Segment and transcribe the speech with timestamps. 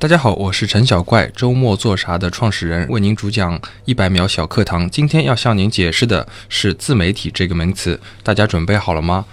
[0.00, 4.88] 大家好，我是陈小怪，周末做啥的创始人，为您主讲一百秒小课堂。
[4.88, 9.26] 今天要向您解释的是自媒体这个名词，大家准备好了吗？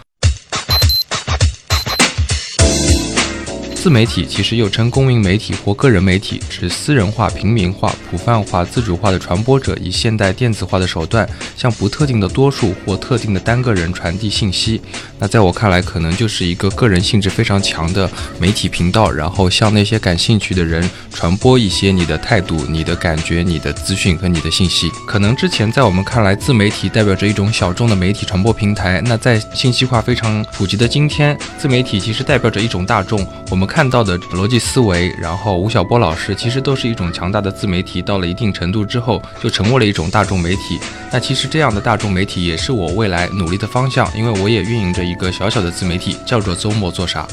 [3.86, 14.82] 自媒体其实又称公民媒体或个人媒体，指私人化、平民化、普泛化、自主化的传播者以现代电子化的手段，向不特定的多数或特定的单个人传递信息。
[15.20, 18.10] 那在我看来，可能就是一个个人性质非常强的
[18.40, 24.90] 媒体频道，然后向那些感兴趣的人传播一些你的态度、你的感觉、你的资讯和你的信息。
[25.06, 29.00] 可能之前在我们看来，自媒体代表着一种小众的媒体传播平台。
[29.06, 33.24] 那在信息化非常普及的今天，自媒体其实代表着一种大众。
[33.52, 38.02] 我们看到的逻辑思维，然后吴晓波老师，其实都是一种强大的自媒体。
[38.02, 40.80] 到了一定程度之后，就成为了一种大众媒体。
[41.12, 47.28] 那其实这样的大众媒体也是我未来努力的方向，因为我也运营着一个小小的自媒体，叫做周末做啥。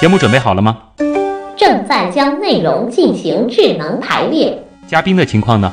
[0.00, 0.78] 节目准备好了吗？
[1.56, 4.56] 正在将内容进行智能排列。
[4.86, 5.72] 嘉宾的情况呢？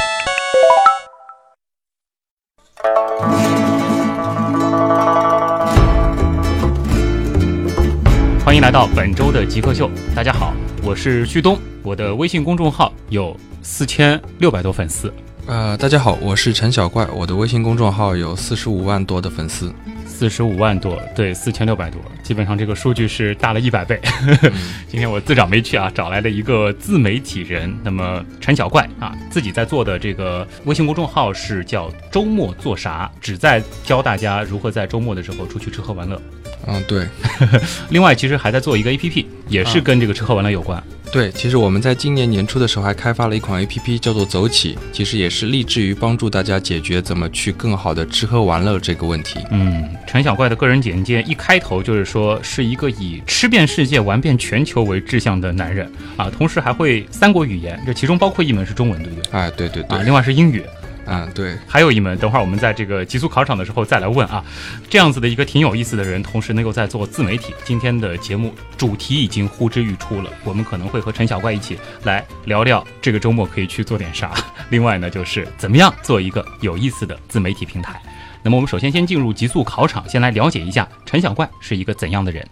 [8.51, 9.89] 欢迎来到本周的极客秀。
[10.13, 15.09] 大家好，我是旭东，我的微信公众号有四千六百多粉丝。
[15.47, 19.73] 呃，大家好，我是陈小怪，我的微信公众号有四十五万多的粉丝。
[20.05, 23.97] 四十五万多，对，四千六百多，基本上这个数据是大了一百倍。
[24.85, 36.21] 今天我自找没趣啊，找来了一个自媒体人，那么陈小怪啊，自己在做的这个微信公众号是叫“周末做啥”，旨在教大家如何在周末的时候出去吃喝玩乐。
[36.67, 37.07] 嗯，对。
[37.89, 40.81] 另外，其实还在做一个 APP，也是跟这个吃喝玩乐有关。
[41.11, 49.39] 对，其实我们在今年年初的时候还开发了一款 APP，叫做走起，其实也是立志于帮助大家解决怎么去更好的吃喝玩乐这个问题。
[49.49, 59.31] 嗯，陈小怪的个人简介一开头就是说是一个以吃遍世界、玩遍全球为志向的男人啊，同时还会三国语言，这其中包括一门是中文，对不对？
[59.31, 59.97] 哎，对对对。
[59.97, 60.63] 啊，另外是英语。
[61.05, 64.43] 嗯，对，还有一门，等会儿我们在这个极速考场的时候再来问啊。
[64.89, 67.53] 这样子的一个挺有意思的人，同时能够在做自媒体。
[67.63, 74.31] 今天的节目主题已经呼之欲出了，我们可能会和陈小怪一起来聊聊这个周末可以去做点啥。
[74.69, 78.01] 另外呢，就是怎么样做一个有意思的自媒体平台。
[78.43, 82.47] 那么我们首先先进入极速考场，先来了解一下陈小怪是一个怎样的人。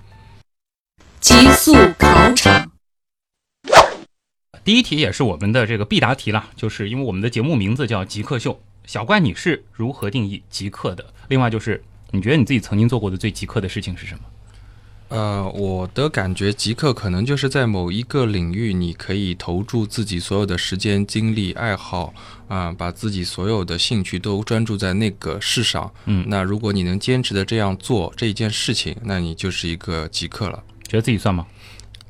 [1.19, 2.78] 极速考场。
[4.63, 8.61] 第一题也是我们的这个必答题了，就是因为我们的节目名字叫极客秀。
[8.85, 11.05] 小怪，你是如何定义极客的？
[11.27, 14.21] 另外就是，你觉得你自己曾经做过的最极客的事情是什么？
[15.09, 22.13] 呃，我的感觉，极客可能就是在某一个领域，你可以投注自己所有的时间、精力、爱好
[22.47, 25.91] 啊，把自己所有的兴趣都专注在那个事上。
[26.05, 30.63] 嗯，那如果你能坚持的这样做这一件事情，那你就是一个极客了。
[30.87, 31.45] 觉得自己算吗？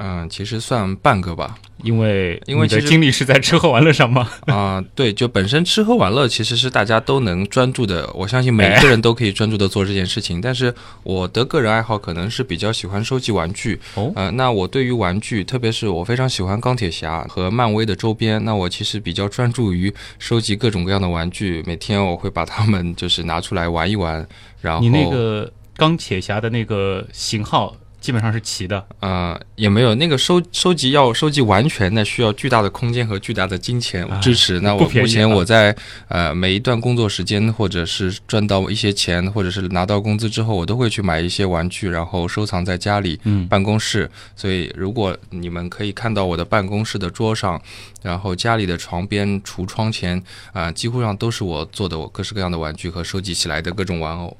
[0.01, 4.29] 嗯，其实算半个吧，因为因为你的精力是在吃喝玩乐上吗？
[4.45, 10.39] 啊，对，就本身吃喝玩乐其实是大家都能专注的，我相信每个人都可以专注的做这件事情。
[10.39, 10.73] 但是
[11.03, 24.25] 我的个人爱好可能是比较喜欢收集玩具，哦，呃，那我对于玩具，特别是我非常喜欢钢铁侠和漫威的周边，那我其实比较专注于收集各种各样的玩具，每天我会把它们就是拿出来玩一玩。
[24.61, 27.75] 然后你那个钢铁侠的那个型号。
[27.99, 34.59] 基本上是齐的，呃，也没有那个收收集要收集完全的，需要巨大的空间和巨大的金钱支持。
[34.61, 35.75] 那我目前我在
[36.07, 43.19] 呃每一段工作时间，或者是赚到一些钱，或者是拿到工资之后，我都会去买一些玩具，然后收藏在家里
[43.49, 44.09] 办公室。
[44.35, 47.61] 所以如果你们可以看到我的办公室的桌上，
[48.01, 50.21] 然后家里的床边、橱窗前
[50.53, 54.37] 啊，几乎上都是我做的各式各样的玩具和收集起来的各种玩偶。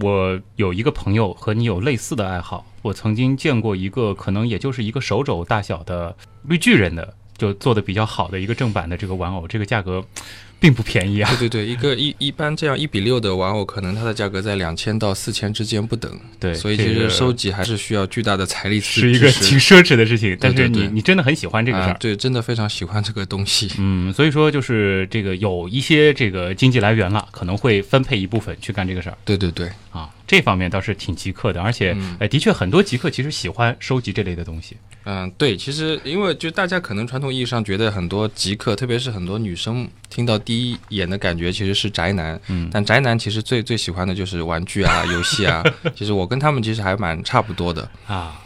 [0.00, 10.04] 我有一个朋友和你有类似的爱好，我曾经见过一个可能也就是一个手肘大小的绿巨人的，就做的比较好的一个正版的这个玩偶，这个价格
[10.64, 11.28] 并不便宜啊。
[11.38, 16.10] 对 对对，一个一一般这样一比六的玩偶，可能它的价格在两千到四千之间不等。
[16.40, 21.90] 对，所以其实收集还是需要巨大的财力是一个挺奢侈的事情，但是你你真的很喜欢这个事儿。
[21.90, 23.70] 啊对，真的非常喜欢这个东西。
[23.76, 30.08] 嗯，所以说就是这个有一些这个经济来源了，可能会分配一部分去干这个事儿对对对，啊。
[30.26, 34.74] 这方面倒是挺极客的，而且嗯呃，的确很多极客其实喜欢收集这类的东西。
[35.04, 45.62] 嗯，对，其实因为就大家可能传统意义上觉得很多极客，特别是很多女生听到第一眼的感觉其实是宅男，嗯但宅男其实最最喜欢的就是玩具啊、游戏啊。
[45.94, 47.88] 其实我跟他们其实还蛮差不多的。
[48.06, 48.40] 啊。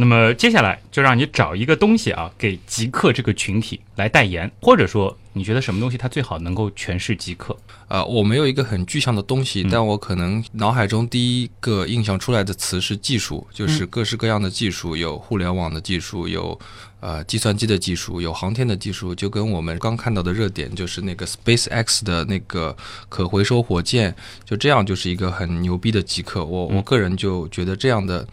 [0.00, 7.56] 那么接下来就让你找一个东西啊，给极客这个群体来代言，或者说你觉得什么东西它最好能够诠释极客？
[7.88, 16.58] 呃，我没有一个很具象的东西，嗯但我可能脑海中第一个印象出来的词是技术，就是各式各样的技术，有互联网的技术，有
[17.00, 22.76] 呃计算机的技术，有航天的技术，就跟我们刚看到的热点，就是那个 SpaceX 的那个
[23.08, 24.14] 可回收火箭，
[24.44, 26.44] 就这样就是一个很牛逼的极客。
[26.44, 28.26] 我我嗯个人就觉得这样的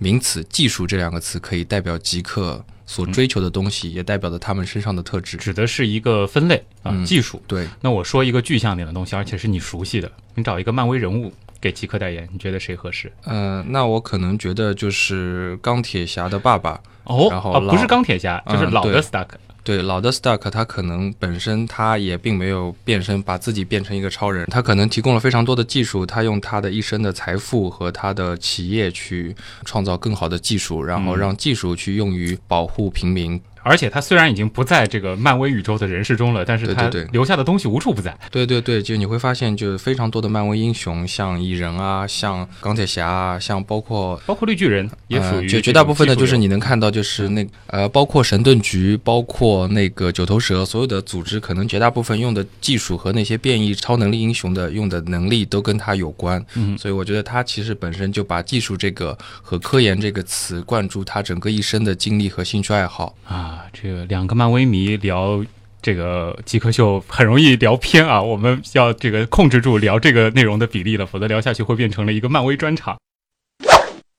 [0.00, 5.36] 名词“技术”这两个词可以代表极客所追求的东西，也代表着他们身上的特质。
[5.36, 7.40] 指的是一个分类啊，嗯技术。
[7.46, 11.30] 对，那我说一个具象点的东西，而且是你熟悉的，你找一个漫威人物
[11.60, 13.12] 给极客代言，你觉得谁合适？
[13.24, 16.80] 呃，那我可能觉得就是钢铁侠的爸爸。
[17.04, 19.28] 哦，啊，然后啊不是钢铁侠，就是嗯老的 Stark。
[19.62, 29.34] 对，老的 Stark 他可能本身他也并没有变身，把自己变成一个超人，他可能提供了非常多的技术，他用他的一生的财富和他的企业去
[29.64, 33.40] 创造更好的技术，然后嗯让技术去用于保护平民。
[33.70, 38.12] 而且他虽然已经不在这个漫威宇宙的人世中了，但是他留下的东西无处不在。
[38.28, 56.44] 对对对，就你会发现，就是非常多的漫威英雄，像蚁人啊，像钢铁侠啊，像包括包括绿巨人也属呃，于、绝绝大部分的就是你能看到，就是那呃，包括神盾局，包括那个九头蛇，所有的组织，可能绝大部分用的技术和那些变异超能力英雄的用的能力都跟他有关。
[56.56, 63.14] 嗯所以我觉得他其实本身就把技术这个和科研这个词灌注他整个一生的精力和兴趣爱好。
[63.28, 65.44] 啊，这个两个漫威迷聊
[65.82, 72.96] 这个极客秀很容易聊偏啊，我们要这个控制住聊这个内容的比例了，否则聊下去会变成了一个漫威专场。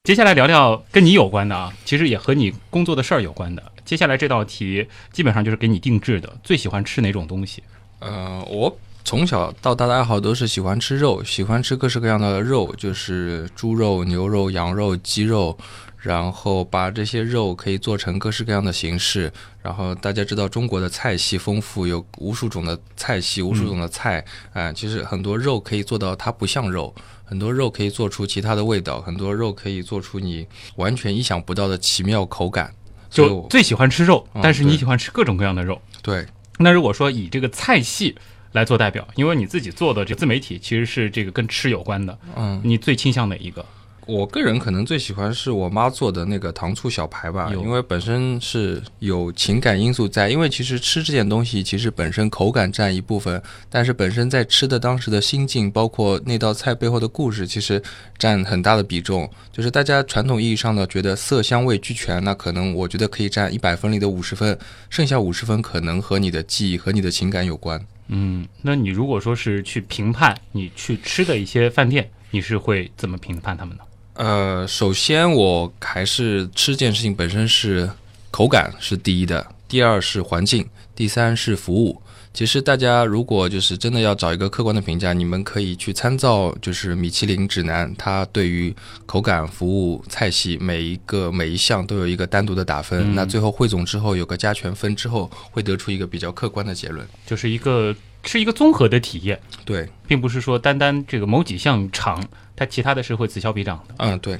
[0.03, 3.63] 接下来聊聊跟你有关的啊，其实也和你工作的事儿有关的。
[3.85, 7.61] 接下来这道题基本上就是给你定制的，最喜欢吃哪种东西？
[7.99, 15.55] 呃，我从小到大的爱好都是喜欢吃肉，喜欢吃各式各样的肉，就是猪肉、牛肉、羊肉、鸡肉，
[16.01, 19.31] 然后把这些肉可以做成各式各样的形式。
[19.61, 26.93] 然后大家知道中国的菜系丰富，有无数种的菜系，无数种的菜，啊、其实很多肉可以做到它不像肉。
[27.23, 30.45] 很多肉可以做出其他的味道，很多肉可以做出你
[30.75, 32.73] 完全意想不到的奇妙口感。
[33.09, 35.81] 就最喜欢吃肉，嗯但是你喜欢吃各种各样的肉。
[36.01, 36.25] 对，
[36.59, 38.15] 那如果说以这个菜系
[38.53, 43.65] 来做代表，因为你自己做的这自媒体其实是这个跟吃有关的，嗯，你最倾向哪一个？
[44.11, 50.29] 我个人可能最喜欢是我妈做的那个糖醋小排吧，因为本身是有情感因素在。
[50.29, 57.81] 因为其实吃这件东西，其实本身口感占一部分，但是本身在吃的当时的心境，包括那道菜背后的故事，其实
[58.17, 59.29] 占很大的比重。
[59.49, 64.57] 就是大家传统意义上的觉得色香味俱全，那可能我觉得可以占一百分里的五十分，
[64.89, 67.81] 剩下五十分可能和你的记忆和你的情感有关。
[68.09, 73.83] 嗯，那你如果说是去评判你去吃的一些饭店，你是会怎么评判他们呢？
[74.13, 77.89] 呃，首先我还是吃这件事情本身是
[78.29, 82.01] 口感是第一的，第二是环境，第三是服务。
[82.33, 88.73] 其实大家如果就是真的要找一个客观的评价，你们可以去参照就是米其林指南，它对于
[89.05, 93.11] 口感、服务、菜系每一个每一项都有一个单独的打分。
[93.11, 97.05] 嗯那最后汇总之后有个加权分之后，会得出一个比较客观的结论。
[97.25, 102.23] 就是一个是一个综合的体验，对，并不是说单单这个某几项长，
[102.55, 103.95] 它其他的是会此消彼长的。
[103.97, 104.39] 嗯，对。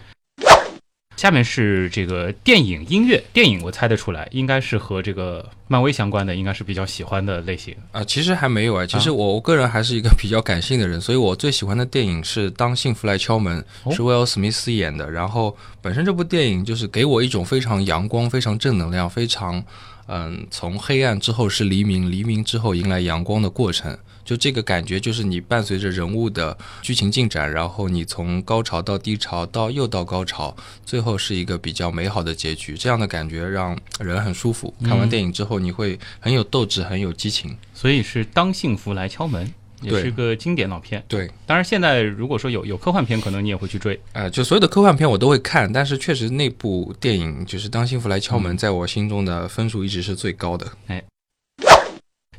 [1.18, 7.76] 下面是这个电影音乐，电影我猜得出来，应该是和这个漫威相关的，应该是比较喜欢的类型。
[7.92, 15.12] 啊、其实还没有哎，其实我我个人还是一个比较感性的人，所以我最喜欢的电影是《当幸福来敲门》，哦是威尔史密斯演的。
[15.12, 19.64] 然后本身这部电影就是给我一种非常阳光、非常正能量、非常
[20.08, 23.98] 嗯，从黑暗之后是黎明，黎明之后迎来阳光的过程。
[24.24, 30.56] 就这个感觉，就是你伴随着人物的剧情进展，然后你从高潮到低潮，到又到高潮，
[30.86, 32.78] 最后是一个比较美好的结局。
[32.78, 34.74] 这样的感觉让人很舒服。
[34.84, 37.58] 看完电影之后，你会很有斗志，很有激情。
[37.74, 41.04] 所以是当幸福来敲门，也对是个经典老片。
[41.08, 44.00] 对，当然，现在如果说有有科幻片，可能你也会去追。
[44.14, 50.66] 呃，就所有的科幻片我都会看，但是确实那部电影就是《当幸福来敲门》，在我心中的分数一直是最高的。
[50.88, 51.04] 哎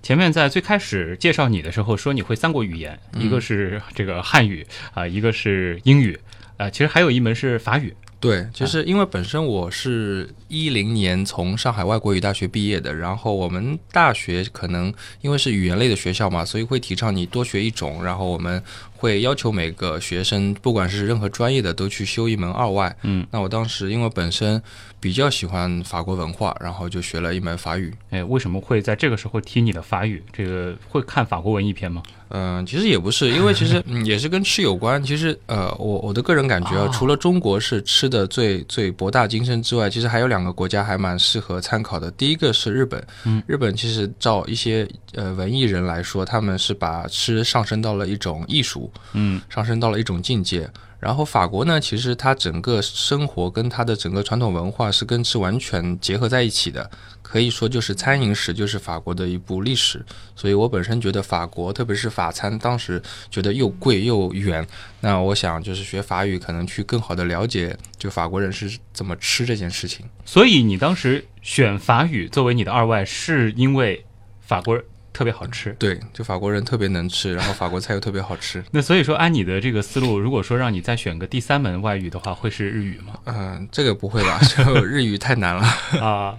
[0.02, 6.18] 前面在最开始介绍你的时候说你会三国语言，嗯一个是这个汉语啊、一个是英语，
[6.56, 7.94] 啊、其实还有一门是法语。
[8.22, 18.62] 对，就是因为本身我是一零年从上海外国语大学毕业的，然后我们大学可能因为是语言类的学校嘛，所以会提倡你多学一种，然后我们
[19.02, 22.96] 会要求每个学生，不管是任何专业的，都去修一门二外。
[23.02, 24.62] 嗯，那我当时因为本身
[25.00, 27.92] 比较喜欢法国文化，然后就学了一门法语。
[28.10, 30.22] 哎，为什么会在这个时候提你的法语？
[30.32, 32.00] 这个会看法国文艺片吗？
[32.34, 35.02] 嗯，其实也不是，因为其实 嗯也是跟吃有关。
[35.02, 42.08] 其实呃，我我的个人感觉啊，哦除了中国是吃的最最博大精深之外，其实还有两个国家还蛮适合参考的。
[42.12, 50.70] 第一个是日本，嗯日本其实照一些呃文艺人来说，他们是把吃上升到了一种艺术，嗯，上升到了一种境界。
[50.98, 56.88] 然后法国呢，其实它整个生活跟它的整个传统文化是跟吃完全结合在一起的，
[57.22, 60.00] 可以说就是餐饮史就是法国的一部历史。
[60.36, 64.64] 所以我本身觉得法国，特别是法餐，当时觉得又贵又远。
[65.00, 70.06] 那我想就是学法语，可能去更好的了解就法国人是怎么吃这件事情。
[70.24, 74.06] 所以你当时选法语作为你的二外，是因为
[74.40, 75.72] 法国人特别好吃。
[75.78, 78.62] 对，就法国人特别能吃，然后法国菜又特别好吃。
[78.72, 83.14] 那所以说，按你的这个思路，如果说让你再选个第三门外语的话，会是日语吗？
[83.24, 84.38] 嗯、这个不会吧？
[84.44, 85.62] 就日语太难了。
[86.00, 86.38] 啊，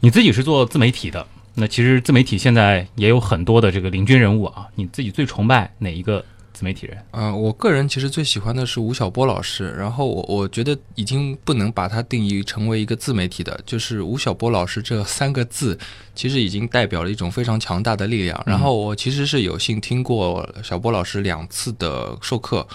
[0.00, 6.24] 你自己是做自媒体的，那其实自媒体现在也有很多的这个领军人物啊，你自己最崇拜哪一个
[6.62, 6.96] 媒体人？
[7.10, 15.78] 嗯、我个人其实最喜欢的是吴晓波老师，然后我我觉得已经不能把他定义成为一个自媒体的，就是吴晓波老师这三个字，
[16.14, 18.42] 其实已经代表了一种非常强大的力量。
[18.46, 22.66] 然后我其实是有幸听过小波老师两次的授课。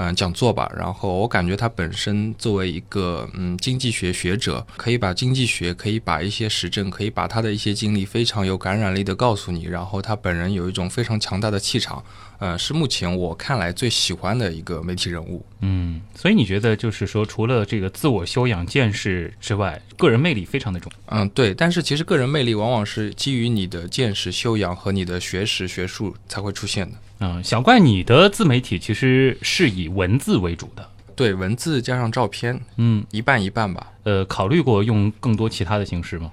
[0.00, 12.04] 嗯，讲座吧，然后我感觉他本身作为一个嗯经济学学者，可以把经济学，可以把一些实证，可以把他的一些经历非常有感染力的告诉你，然后他本人有一种非常强大的气场，
[12.38, 15.44] 呃，是目前我看来最喜欢的一个媒体人物。
[15.60, 20.90] 嗯，所以你觉得就是说，除了这个自我修养、见识之外，个人魅力非常的重。
[21.06, 26.96] 嗯，对，但是其实个人魅力往往是基于你的见识、修养和你的学识、学术才会出现的。
[27.20, 30.88] 嗯，小怪，你的自媒体其实是以文字为主的。
[31.16, 33.88] 对，文字加上照片，嗯，一半一半吧。
[34.04, 36.30] 呃，考虑过用更多其他的形式吗？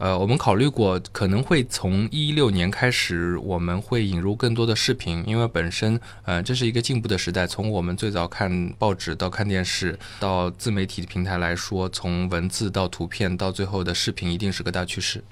[0.00, 7.46] 呃，我们考虑过，可能会从一六年开始，我们会引入更多的视频，因为本身，呃，这是一个进步的时代。
[7.46, 15.22] 从我们最早看报纸到看电视，到自媒体平台来说，从文字到图片到最后的视频，一定是个大趋势。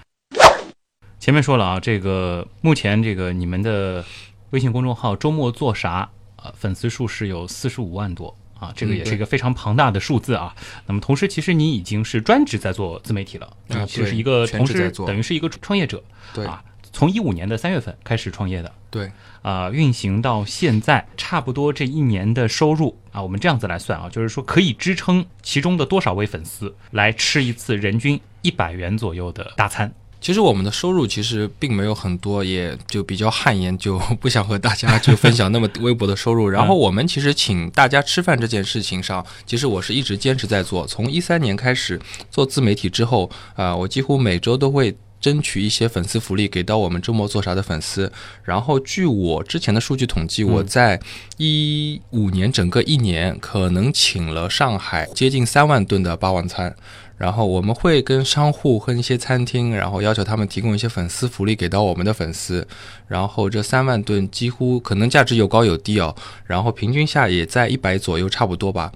[1.18, 4.04] 前面说了啊，这个目前这个你们的
[4.50, 6.06] 微信公众号“周末做啥”
[6.37, 10.54] 啊，粉丝数是有四十五万多啊，这个嗯也是一个非常庞大的数字啊。
[10.86, 16.02] 那么同时，其实你已经是专职在做自媒体了，啊你其实是一个同时等于是一个创业者
[16.34, 16.62] 对、啊。
[16.90, 19.12] 从一五年的三月份开始创业的，对，
[19.42, 29.92] 啊、运行到现在，差不多这一年的收入啊，我们这样子来算啊，就是说可以支撑其中的多少位粉丝来吃一次人均一百元左右的大餐。
[30.20, 36.48] 其实我们的收入其实并没有很多，也就比较汗颜，就不想和大家 就分享那么微薄的收入。
[36.48, 40.87] 然后我们其实请大家吃饭这件事情上，其实我是一直坚持在做。
[40.87, 44.96] 从一三年开始做自媒体之后，啊、我几乎每周都会。
[45.20, 48.12] 争取一些粉丝福利给到我们周末做啥的粉丝，
[48.44, 51.00] 然后据我之前的数据统计，我在
[51.38, 56.72] 一五年整个一年可能请了上海接近三万吨的霸王餐，
[57.18, 62.66] 然后我们会跟商户和一些餐厅，然后要求他们提供一些粉丝福利给到我们的粉丝，
[63.08, 66.14] 然后这三万吨几乎可能价值有高有低哦，
[66.46, 68.90] 然后平均下也在一百左右差不多吧。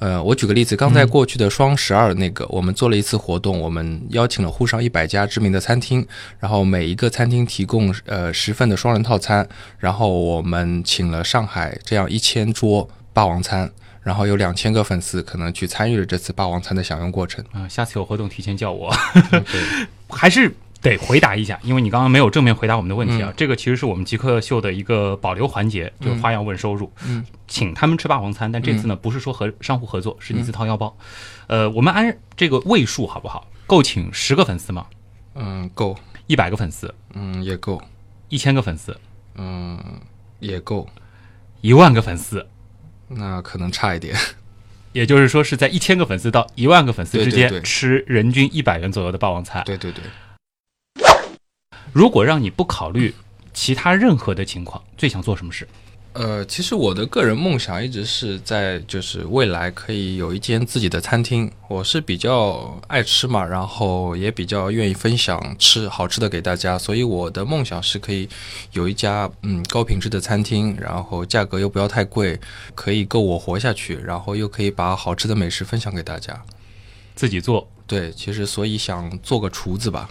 [0.00, 6.04] 呃，我举个例子，刚在过去的双十二那个，我们做了一次活动，我们邀请了沪上一百家知名的餐厅，
[6.40, 13.70] 然后每一个餐厅提供呃十份的双人套餐，然后我们请了上海这样一千桌霸王餐。
[14.04, 17.44] 然后有两千个粉丝可能去参与了这次霸王餐的享用过程。
[17.52, 18.94] 啊、下次有活动提前叫我，
[19.30, 19.62] 对，
[20.08, 23.30] 还是得回答一下，因为你刚刚没有正面回答我们的问题啊。
[23.30, 26.92] 嗯这个其实是我们极客秀的一个保留环节，就是花样问收入。
[27.06, 30.94] 嗯，请他们吃霸王餐，但这次呢、不是说和商户合作，是你自掏腰包。
[31.46, 33.48] 呃，我们按这个位数好不好？
[33.66, 34.84] 够请十个粉丝吗？
[35.34, 35.96] 嗯，够，
[36.26, 37.80] 一百个粉丝，嗯，也够，
[38.28, 38.94] 一千个粉丝，
[39.36, 39.82] 嗯，
[40.38, 40.86] 也够，
[41.62, 42.46] 一万个粉丝。
[43.08, 44.16] 那可能差一点。
[44.92, 49.62] 也就是说，是在一千个粉丝到一万个粉丝之间吃人均一百元左右的霸王餐。
[49.64, 50.04] 对对对，
[51.92, 53.12] 如果让你不考虑
[53.52, 55.66] 其他任何的情况，最想做什么事？
[56.14, 61.50] 呃，其实我的个人梦想一直是在，就是未来可以有一间自己的餐厅。
[61.66, 68.28] 我是比较爱吃嘛，然后也比较愿意分享吃好吃的给大家，所以我的梦想是可以
[68.70, 72.38] 有一家嗯高品质的餐厅，然后价格又不要太贵，
[72.76, 76.40] 可以够我活下去，然后又可以把好吃的美食分享给大家。
[77.16, 80.08] 自己做对，其实所以想做个厨子吧。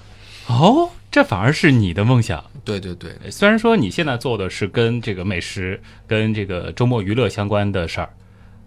[0.47, 2.43] 哦，这反而是你的梦想。
[2.65, 8.09] 对对对，虽然说你现在做的是跟这个美食、跟这个周末娱乐相关的事儿，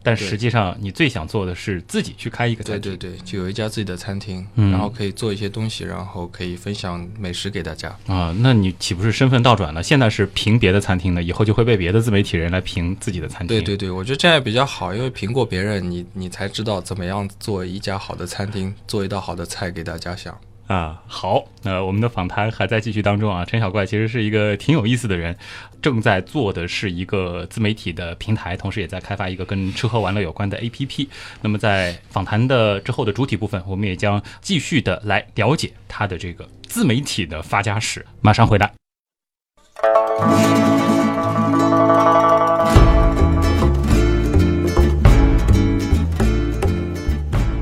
[0.02, 2.92] 但实际上你最想做的是自己去开一个餐厅。
[2.92, 7.88] 对对对，就有一家自己的餐厅，嗯然后可以做一些东西，然后可以分享美食给大家。
[8.06, 9.82] 啊，那你岂不是身份倒转了？
[9.82, 13.48] 现在是评别的餐厅的，以后就会被别的自媒体人来评自己的餐厅。
[13.48, 20.38] 对对对，我觉得这样也比较好，因为评过别人，你你才知道怎么样做一家好的餐厅，做一道好的菜给大家享。
[20.66, 23.44] 啊，好，那我们的访谈还在继续当中啊。
[23.44, 25.36] 陈小怪其实是一个挺有意思的人，
[25.80, 31.06] 正在做的是一个自媒体的平台，同时也在开发一个跟吃喝玩乐有关的 APP。
[31.40, 38.04] 那么在访谈的之后的主体部分，我们也将继续的来了解他的这个自媒体的发家史。
[38.20, 38.72] 马上回来。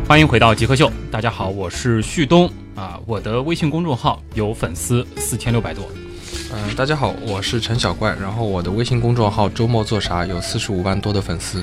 [0.09, 2.51] 欢迎回到极客秀，大家好，我是旭东，
[3.07, 5.87] 我的微信公众号有粉丝四千六百多，
[6.53, 11.63] 嗯、大家好，我是陈小怪，然后我的微信公众号周末做啥有四十五万多的粉丝。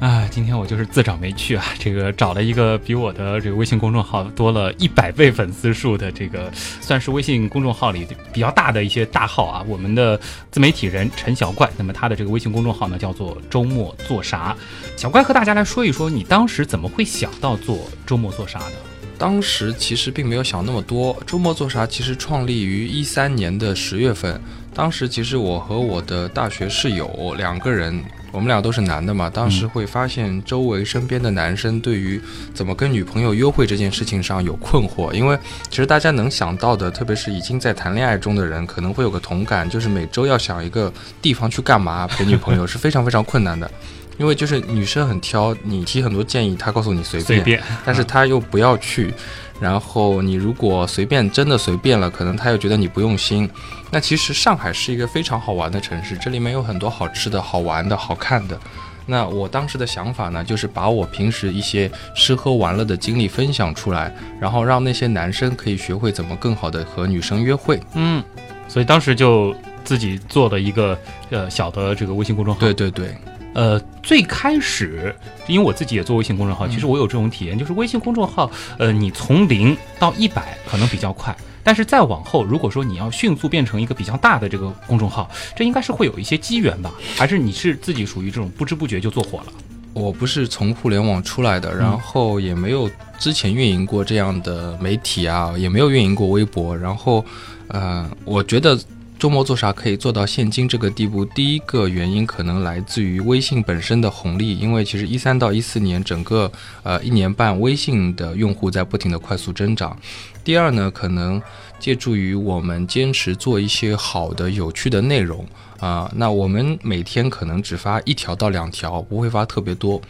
[0.00, 9.64] 啊，今天我就是自找没趣啊， 这个找了一个比我的这个微信公众号多了一百倍粉丝数的这个，算是微信公众号里比较大的一些大号啊。
[9.66, 10.20] 我们的
[10.50, 14.54] 自媒体人陈小怪，那么他的这个微信公众号呢叫做周末做啥。
[14.96, 18.91] 小怪和大家来说一说，你当时怎么会想到做周末做啥的？
[19.22, 24.40] 当时其实并没有想那么多，周末做啥其实创立于一三年的十月份。
[24.74, 28.02] 当时其实我和我的大学室友两个人，
[28.32, 29.30] 我们俩都是男的嘛。
[29.30, 32.20] 当时会发现周围身边的男生对于
[32.52, 35.38] 怎么跟女朋友约会这件事情上有困惑，因为
[35.70, 43.70] 其实大家能想到的，特别是已经在谈恋爱中的人，可能会有个同感，就是每周要想一个地方去干嘛陪女朋友是非常非常困难的。
[44.18, 49.12] 因为就是女生很挑，你提很多建议，她告诉你随便，随便，但是她又不要去，
[49.60, 53.48] 然后你如果随便真的随便了，可能她又觉得你不用心。
[53.90, 58.58] 那其实上海是一个非常好玩的城市，这里面有很多好吃的、好玩的、好看的。
[59.04, 67.80] 那我当时的想法呢，就是把我平时一些吃喝玩乐的经历分享出来，然后让那些男生可以学会怎么更好的和女生约会。
[67.94, 68.22] 嗯，
[68.68, 70.96] 所以当时就自己做的一个
[71.30, 72.60] 呃小的这个微信公众号。
[72.60, 73.12] 对对对，
[73.54, 75.14] 呃，最开始，
[75.46, 86.92] 因为我自己也做微信公众号，其实我有这种体验，就是微信公众号，呃，你从零到一百可能比较快，但是再往后，如果说你要迅速变成一个比较大的这个公众号，这应该是会有一些机缘吧？
[87.16, 89.52] 还是你是自己属于这种不知不觉就做火了？
[89.94, 96.74] 我不是从互联网出来的，然后也没有之前运营过这样的媒体啊，也没有运营过微博。
[96.74, 97.22] 然后，
[97.68, 98.78] 呃，我觉得
[99.22, 106.50] 周末做啥可以做到现今这个地步，第一个原因可能来自于微信本身的红利，因为其实一三到一四年整个
[106.82, 109.96] 呃一年半，微信的用户在不停的快速增长。
[110.42, 111.40] 第二呢，可能
[111.78, 115.46] 借助于我们坚持做一些好的、有趣的内容
[115.78, 120.02] 啊、那我们每天可能只发一条到两条，不会发特别多。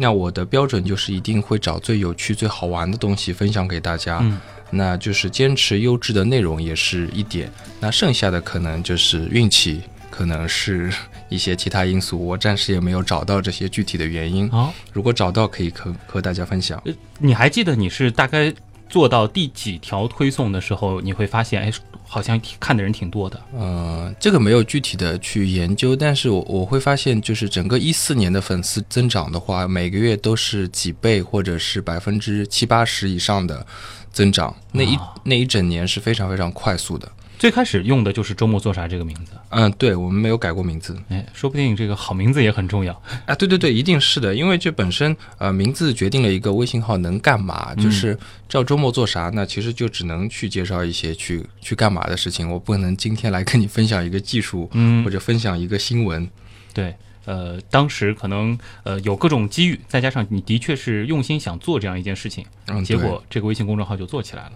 [0.00, 4.24] 那我的标准就是一定会找最有趣、最好玩的东西分享给大家。
[4.70, 7.50] 那就是坚持优质的内容也是一点。
[7.80, 10.92] 那剩下的可能就是运气，可能是
[11.28, 14.48] 一些其他因素，我暂时也没有找到这些具体的原因。
[14.50, 16.82] 啊、如果找到，可以和和大家分享。
[17.18, 18.52] 你还记得你是大概
[18.88, 21.72] 做到第几条推送的时候，你会发现，哎，
[22.06, 23.38] 好像看的人挺多的。
[23.54, 33.66] 呃，这个没有具体的去研究，但是我我会发现，就是整个一四年的粉丝增长的话，每个月都是几倍或者是百分之七八十以上的
[34.18, 37.08] 增长，那一、啊那一整年是非常非常快速的。
[37.38, 42.92] 最开始用的就是周末做啥这个名字，嗯，对我们没有改过名字哎，说不定这个好名字也很重要。
[43.26, 56.28] 啊，对对对，一定是的，因为这本身呃名字决定了一个微信号能干嘛，就是照周末做啥，那其实就只能去介绍一些去去干嘛的事情，我不可能今天来跟你分享一个技术，嗯或者分享一个新闻。
[56.74, 56.92] 对，
[57.28, 64.52] 呃，当时可能呃有各种机遇，再加上你的确是用心想做这样一件事情，嗯，结果这个微信公众号就做起来了。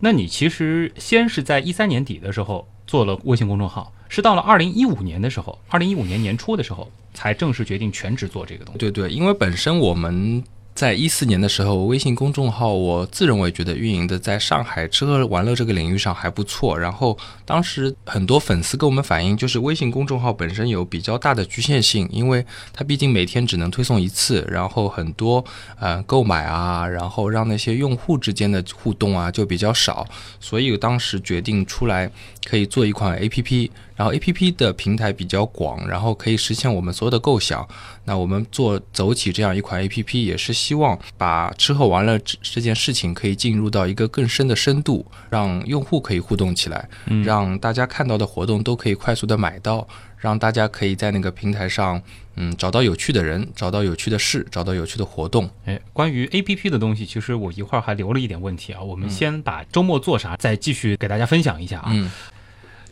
[0.00, 8.78] 那你其实先是在一三年底的时候做了微信公众号，是到了二零一五年的时候，二零一五年年初的时候才正式决定全职做这个东西。
[8.78, 16.78] 对对，因为本身我们在一四年的时候，微信公众号我自认为觉得运营的在上海吃喝玩乐这个领域上还不错。
[16.78, 25.44] 然后当时很多粉丝跟我们反映，就是微信公众号本身有比较大的局限性，因为它毕竟每天只能推送一次，然后很多
[25.78, 30.06] 呃购买啊，然后让那些用户之间的互动啊就比较少。
[30.38, 32.10] 所以当时决定出来
[32.44, 37.68] 可以做一款 APP，然后 APP 的平台比较广，然后可以实现我们所有的构想。
[38.06, 46.88] 那我们做走起这样一款 APP，也是希望把吃喝玩乐这这件事情可以进入到一个更深的深度，让用户可以互动起来，
[47.22, 49.86] 让大家看到的活动都可以快速的买到，
[50.16, 52.00] 让大家可以在那个平台上，
[52.36, 55.46] 嗯，找到有趣的人，找到有趣的事，找到有趣的活动。
[55.66, 58.80] 哎，关于 A P P 的东西，其实我一会儿还留了一点问题啊。
[58.80, 61.90] 我们先把周末做啥，再继续给大家分享一下啊。
[61.92, 62.10] 嗯，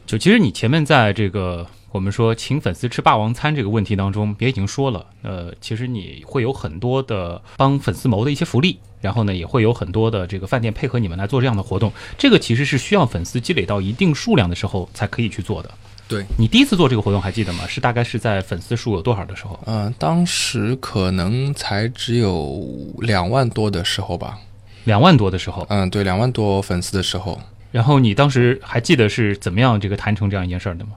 [0.09, 11.93] 就其实你前面在这个我们说请粉丝吃霸王餐这个问题当中，也已经说了，呃，其实你会有很多的帮粉丝谋的一些福利，然后呢，也会有很多的这个饭店配合你们来做这样的活动。
[12.17, 15.71] 这个其实是需要粉丝积累到一定数量的时候才可以去做的。
[16.09, 17.67] 对，你第一次做这个活动还记得吗？
[17.67, 19.61] 是大概是在粉丝数有多少的时候？
[19.67, 22.67] 嗯、当时可能才只有
[23.01, 24.39] 两万多的时候吧。
[24.85, 25.67] 两万多的时候。
[25.69, 27.39] 嗯，对，两万多粉丝的时候。
[27.71, 30.93] 然后你当时还记得是怎么样这个谈成这样一件事儿的吗？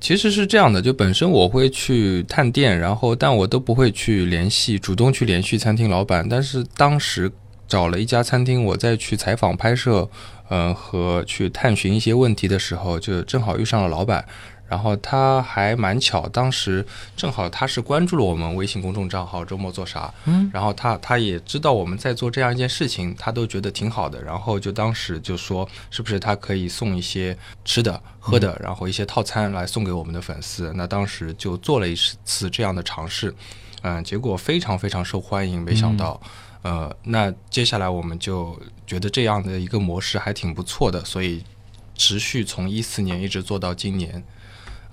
[0.00, 6.28] 其实是这样的，就本身我会去探店，然后但我都不会去联系，主动去联系餐厅老板。
[6.28, 7.30] 但是当时
[7.68, 10.08] 找了一家餐厅，我再去采访拍摄，
[10.50, 14.24] 嗯，和去探寻一些问题的时候，就正好遇上了老板。
[14.68, 16.84] 然后他还蛮巧，当时
[17.16, 30.72] 正好他是关注了我们微信公众账号“周末做啥”，嗯，然后他他也知道我们在做这样一件事情，他都觉得挺好的，然后就当时就说是不是他可以送一些吃的喝的，然后一些套餐来送给我们的粉丝。
[30.74, 33.34] 那当时就做了一次这样的尝试，
[33.82, 36.20] 嗯，结果非常非常受欢迎，没想到。
[36.62, 41.44] 呃，那接下来我们就觉得这样的一个模式还挺不错的，所以
[41.94, 44.20] 持续从一四年一直做到今年，呃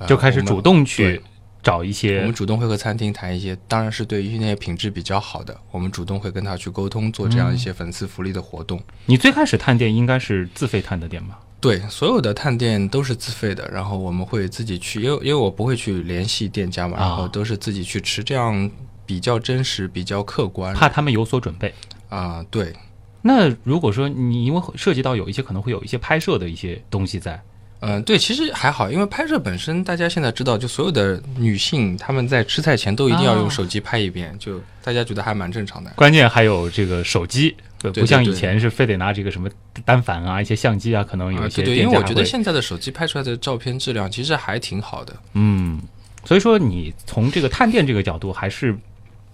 [0.08, 1.22] 就开始主动去
[1.64, 8.82] 找一些我们主动会和餐厅谈一些，当然是对于那些品质比较好的，我们主动会跟他去沟通，做这样一些粉丝福利的活动。
[9.06, 11.40] 你最开始探店应该是自费探的店吧？
[11.60, 18.70] 对，所有的探店都是自费的，然后我们会自己去，因为因为我不会去联系店家嘛，啊然后都是自己去吃，这样
[19.06, 20.74] 比较真实，比较客观。
[20.74, 21.72] 怕他们有所准备。
[22.10, 22.74] 啊、对，
[23.22, 27.40] 那如果说你因为涉及到有一些可能会有一些拍摄的一些东西在，
[27.82, 35.92] 嗯、对，其实还好，因为拍摄本身，大家现在知道，就所有的女性她们在吃菜前都一定要啊用手机拍一遍，就大家觉得还蛮正常的。
[35.96, 39.50] 关键还有这个手机，不像以前是非得拿这个什么
[39.84, 45.16] 单反啊、一些相机啊，可能有啊，一些对对，因为我觉得现在的手机拍出来的照片质量其实还挺好的。
[45.34, 45.82] 嗯，
[46.24, 48.78] 所以说你从这个探店这个角度，还是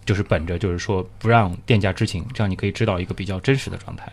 [0.06, 4.10] 就是本着就是说不让店家知情，这样你可以知道一个比较真实的状态。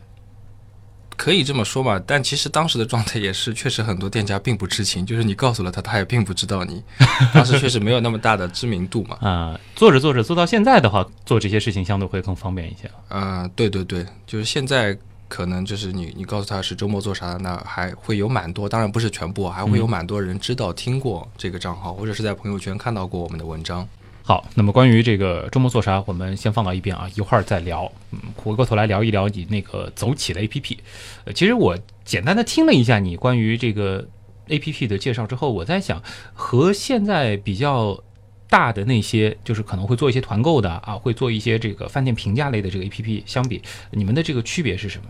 [1.16, 6.82] 可以这么说吧，但其实当时的状态也是，确实很多店家并不知情，就是你告诉了他，他也并不知道你。
[7.32, 9.16] 当时确实没有那么大的知名度嘛。
[9.20, 12.94] 啊、做着做着做到现在的话，做这些事情相对会更方便一些了。
[13.16, 14.96] 啊、对对对，就是现在
[15.28, 23.88] 可能就是你你告诉他是周末做啥，那还会有蛮多，当然不是全部，还会有蛮多人知道、听过这个账号，或者是在朋友圈看到过我们的文章。
[24.26, 27.92] 好，那么关于这个周末做啥，我们先放到一边啊，一会儿再聊。
[28.10, 30.78] 嗯，回过头来聊一聊你那个走起的 APP。
[31.26, 34.08] 呃，其实我简单的听了一下你关于这个
[34.48, 38.02] APP 的介绍之后，我在想，和现在比较
[38.48, 43.60] 大的那些，就是可能会做一些团购的啊，会做一些这个饭店评价类的这个 APP 相比，
[43.90, 45.04] 你们的这个区别是什么？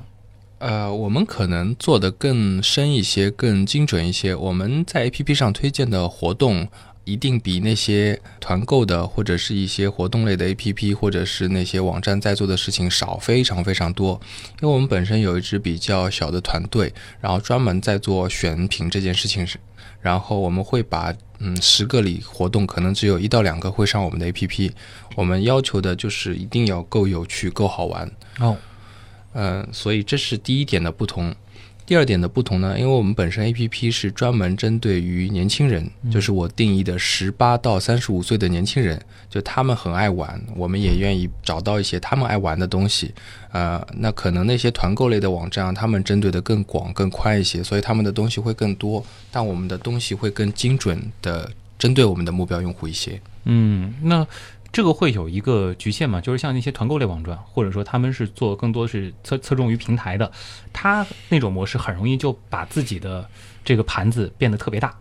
[0.58, 4.34] 呃，我们可能做的更深一些，更精准一些。
[4.34, 6.66] 我们在 APP 上推荐的活动，
[7.04, 14.20] 一定比那些团购的或者是一些活动类的 APP，或者是那些网站在做的事情少，非常非常多。
[14.62, 19.58] 因为我们本身有一支比较小的团队，然后专门在做选品这件事情是，
[20.00, 24.72] 然后我们会把嗯十个里活动可能只有一到两个会上我们的 APP，
[25.14, 28.10] 我们要求的就是一定要够有趣、够好玩。
[28.40, 28.56] 哦，
[29.34, 31.34] 嗯，所以这是第一点的不同。
[31.86, 43.12] 第二点的不同呢，因为我们本身 A P P 是专门针对于年轻人，就是我定义的十八到三十五岁的年轻人，就他们很爱玩，我们也愿意找到一些他们爱玩的东西。
[43.52, 53.20] 呃，那可能那些团购类的网站啊，他们针对的更广、更宽一些，所以他们的东西会更多，但我们的东西会更精准的针对我们的目标用户一些。
[53.44, 54.26] 嗯，那
[54.74, 56.20] 这个会有一个局限嘛？
[56.20, 60.28] 就是像那些团购类网站，或者说他们是做更多是侧侧重于平台的，
[60.72, 63.24] 他那种模式很容易就把自己的
[63.64, 64.92] 这个盘子变得特别大。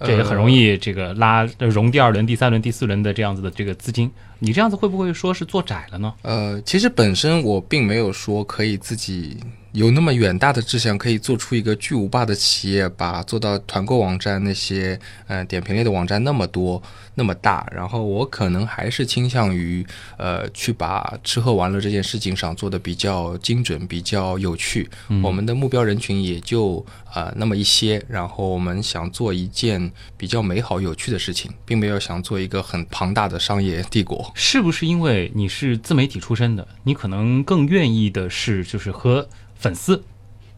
[0.00, 4.10] 这也很容易这个拉融第二轮、第三轮、第四轮的这样子的这个资金。
[4.44, 6.12] 你这样子会不会说是做窄了呢？
[6.22, 9.36] 呃，其实本身我并没有说可以自己
[9.70, 16.82] 有那么远大的志向，可以做出一个巨无霸的企业，把做到团购网站那些呃点评类的网站那么多
[17.14, 17.64] 那么大。
[17.72, 19.86] 然后我可能还是倾向于
[20.18, 24.90] 呃去把吃喝玩乐这件事情上做的比较精准、比较有趣。
[25.22, 34.31] 我们的目标人群也就呃那么一些，然后我们想做一件比较美好、有趣的事情，并没有想做一个很庞大的商业帝国。
[34.34, 40.02] 是不是因为你是自媒体出身的，你可能更愿意的是就是和粉丝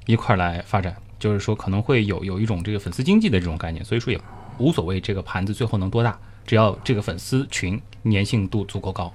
[0.07, 4.21] 一块儿来发展，就是说可能会有有一种这个粉丝经济的这种概念，所以说也
[4.59, 9.13] 无所谓这个盘子最后能多大，只要这个粉丝群粘性度足够高。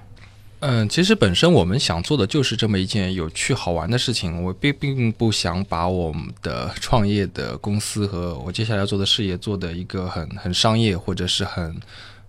[0.62, 4.42] 嗯，其实本身我们想做的就是这么一件有趣好玩的事情。
[4.42, 11.74] 我并并不想把我们的 创业的公司和我接下来要做的事业做的一个很很商业或者是很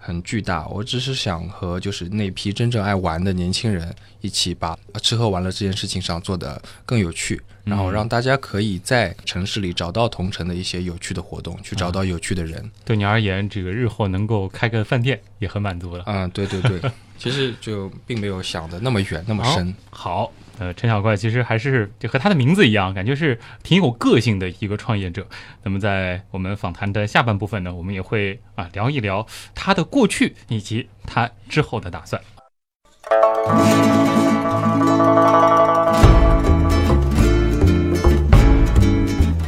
[0.01, 0.67] 很巨大。
[0.67, 12.69] 我只是想和就是那批真正爱玩的年轻人一起把吃喝玩乐这件事情上做得更有趣，然后让大家可以在城市里找到同城的一些有趣的活动，去找到有趣的人。
[12.83, 16.03] 对你而言，这个日后能够开个饭店也很满足了。
[16.07, 16.81] 嗯，对对对，
[17.21, 19.71] 其实就并没有想的那么远那么深。
[19.91, 25.27] 好，呃，陈小怪其实还是就和他的名字一样，感觉是挺有个性的一个创业者。
[25.61, 32.19] 那么在我们访谈的下半部分呢，我们也会啊聊一聊他的过去以及他之后的打算。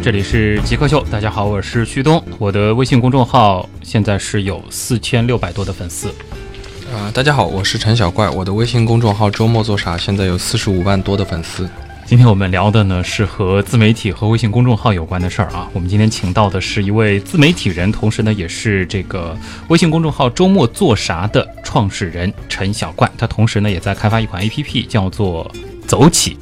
[0.04, 6.14] 这里是极客秀，大家好，我是旭东，我的微信公众号现在是有四千六百多的粉丝。
[6.94, 11.68] 啊、大家好，我是陈小怪，我的微信公众号周末做啥现在有四十五万多的粉丝。
[12.06, 15.68] 今天我们聊的呢是和自媒体和微信公众号有关的事儿啊。
[15.74, 19.36] 我们今天请到的是一位自媒体人，同时呢也是这个
[19.70, 23.10] 微信公众号周末做啥的创始人陈小怪。
[23.18, 25.52] 他同时呢也在开发一款 APP，叫做
[25.88, 26.38] 走起。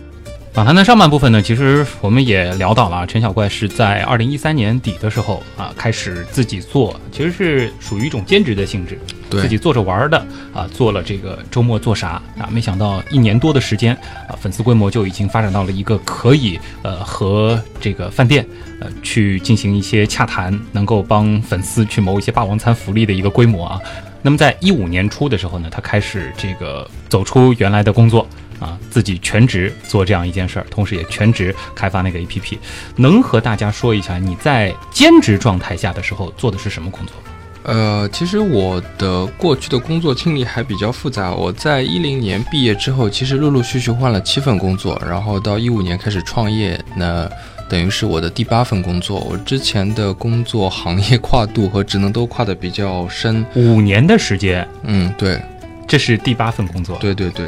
[0.53, 10.17] 访谈的上半部分呢，其实我们也聊到了啊，陈小怪是在二零一三年底的时候啊，开始自己做，其实是属于一种兼职的性质，对自己做着玩儿的
[10.53, 13.95] 啊，做了这个周末做啥啊，没想到一年多的时间
[14.27, 18.45] 啊，粉丝规模就已经发展到了一个可以呃和这个饭店
[18.81, 23.79] 呃去进行一些洽谈，能够帮粉丝去谋一些霸王餐福利的一个规模啊。
[24.21, 28.27] 那么在一五年初的时候呢，他开始这个走出原来的工作
[28.61, 32.57] 啊，自己全职做这样一件事儿，同时也全职开发那个 APP。
[32.95, 37.15] 能和大家说一下你在兼职状态下的时候做的是什么工作？
[37.63, 41.31] 呃，其实我的过去的工作经历还比较复杂。
[41.31, 47.29] 我在一零年毕业之后，其实陆陆续续换了七份工作，然后到一五年开始创业，那
[47.69, 49.19] 等于是我的第八份工作。
[49.19, 53.45] 我之前的工作行业跨度和职能都跨得比较深。
[53.53, 55.39] 五年的时间，嗯，对，
[55.87, 57.45] 这是第八份工作。，对对对，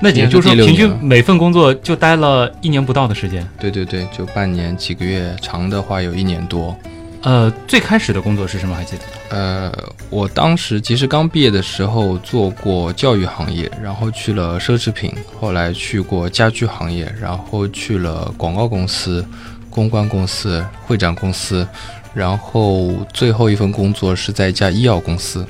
[0.00, 3.46] 那也就是说，平均每份工作就待了一年不到的时间。
[3.58, 6.76] 对对对，就半年几个月，长的话有一年多。
[7.22, 8.76] 呃，最开始的工作是什么？
[8.76, 9.12] 还记得吗？
[9.30, 9.72] 呃，
[10.10, 19.26] 我当时其实刚毕业的时候做过教育行业，然后去了奢侈品，后来去过家居行业，然后去了广告公司、
[19.70, 21.66] 公关公司、会展公司，
[22.14, 25.44] 然后最后一份工作是在一家医药公司。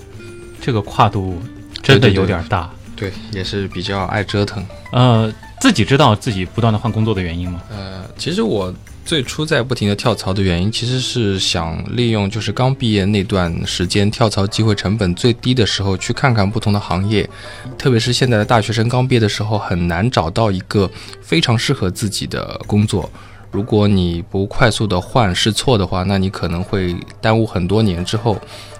[0.62, 1.42] 这个跨度
[1.82, 2.62] 真的有点大。
[2.62, 2.75] 对，
[3.32, 4.64] 也是比较爱折腾。
[4.92, 7.60] 呃，自己知道自己不断的换工作的原因吗？
[7.70, 8.72] 呃，其实我
[9.04, 17.28] 最初在不停的跳槽的原因，其实是想利用就是刚毕业那段时间跳槽机会成本最低的时候，去看看不同的行业。
[17.78, 23.08] 特别是现在的大学生刚毕业的时候，很难找到一个非常适合自己的工作。
[23.52, 28.36] 如果你不快速的换试错的话，那你可能会耽误很多年之后，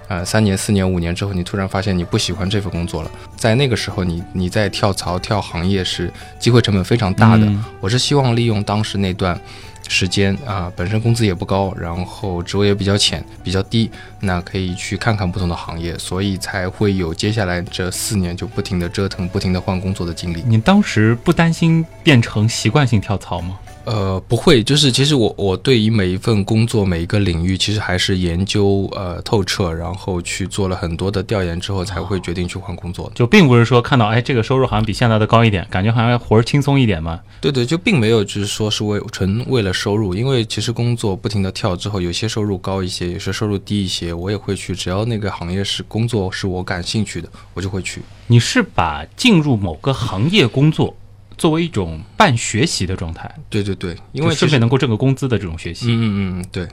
[0.07, 3.11] 呃，三年、四年、五年之后，你突然发现你不喜欢这份工作了。
[3.35, 7.45] 在那个时候你，你在跳槽跳行业是机会成本非常大的。
[7.45, 9.39] 嗯我是希望利用当时那段
[9.87, 13.89] 时间啊、本身工资也不高，然后职位也比较浅、比较低，
[14.19, 20.43] 那可以去看看不同的行业，所以才会有接下来这四年就不停的折腾、不停的换工作的经历。
[20.45, 23.57] 你当时不担心变成习惯性跳槽吗？
[23.87, 33.13] 呃，不会，就是其实我我对于每一份工作、每一个领域，其实还是研究呃透彻，然后去做了很多的调研之后，才会决定去换工作的。
[33.15, 37.17] 就并不是说看到哎这个收入好像比现在的高一点，感觉好像活儿轻松一点嘛。
[37.39, 48.01] 对对，就并没有就是说是为纯为了收入，因为其实工作不停的跳之后，有些收入高一些，有些收入低一些，我也会去，只要那个行业是工作是我感兴趣的，我就会去。
[48.27, 50.93] 你是把进入某个行业工作
[51.37, 56.67] 作为一种半学习的状态，对对对，因为其实便能够挣个工资的这种学习、嗯嗯嗯，对，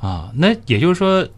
[0.00, 0.32] 啊。
[0.34, 1.28] 那也就是说，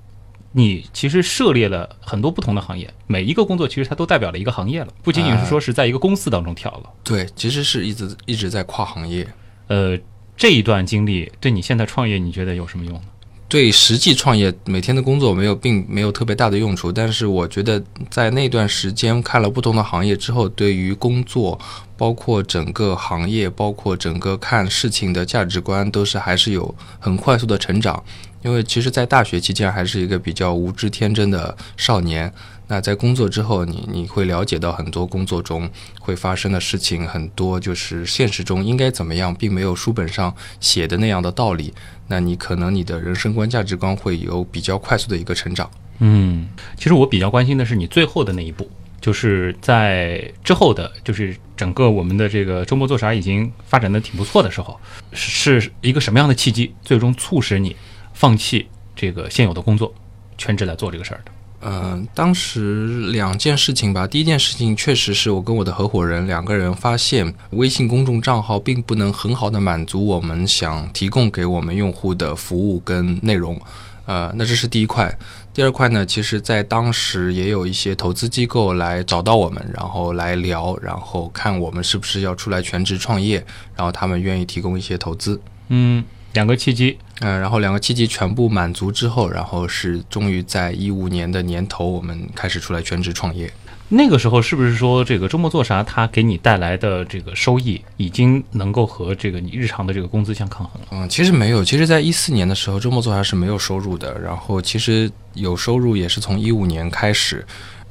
[0.52, 6.90] 你其实涉猎了很多不同的行业，每一个工作其实它都代表了一个行业了，不仅仅是说是在一个公司当中跳了。
[7.02, 9.26] 对，其实是一直一直在跨行业。
[9.66, 9.98] 呃，
[10.36, 13.02] 这一段经历对你现在创业，你觉得有什么用呢？
[13.50, 21.58] 对实际创业每天的工作没有并没有特别大的用处，但是我觉得在那段时间看了不同的行业之后，对于工作，
[21.96, 28.00] 包括整个行业，包括整个看事情的价值观，都是还是有很快速的成长。
[28.42, 32.32] 因为其实，在大学期间还是一个比较无知天真的少年。
[32.70, 41.74] 那在工作之后，你你会了解到很多工作中会发生的事情，很多就是现实中应该怎么样，并没有书本上写的那样的道理。
[42.06, 45.68] 那你可能你的人生观、价值观会有比较快速的一个成长。
[45.98, 54.78] 嗯，其实我比较关心的是你最后的那一步，就是在之后的，就是整个我们的这个周末做啥已经发展的挺不错的时候，
[55.12, 57.74] 是一个什么样的契机，最终促使你
[58.14, 59.92] 放弃这个现有的工作，
[60.38, 61.32] 全职来做这个事儿的？
[61.62, 64.06] 嗯，当时两件事情吧。
[64.06, 73.60] 第一件事情确实是我跟我的合伙人两个人发现，微信公众账号并不能很好的满足我们想提供给我们用户的服务跟内容。
[74.06, 75.16] 呃，那这是第一块。
[75.52, 83.44] 第二块呢，其实在当时也有一些投资机构来找到我们，然后来聊，然后看我们是不是要出来全职创业，
[83.76, 85.40] 然后他们愿意提供一些投资。
[85.68, 86.98] 嗯，两个契机。
[87.20, 93.52] 嗯，然后两个契机全部满足之后，然后是终于在一五年的年头，我们开始出来全职创业。
[93.90, 100.88] 那个时候是不是说这个周末做啥，它给你带来的这个收益已经能够和这个你日常的这个工资相抗衡了？
[100.92, 104.18] 嗯，其实没有，其实在一四年的时候，周末做啥是没有收入的。
[104.20, 107.44] 然后其实有收入也是从一五年开始。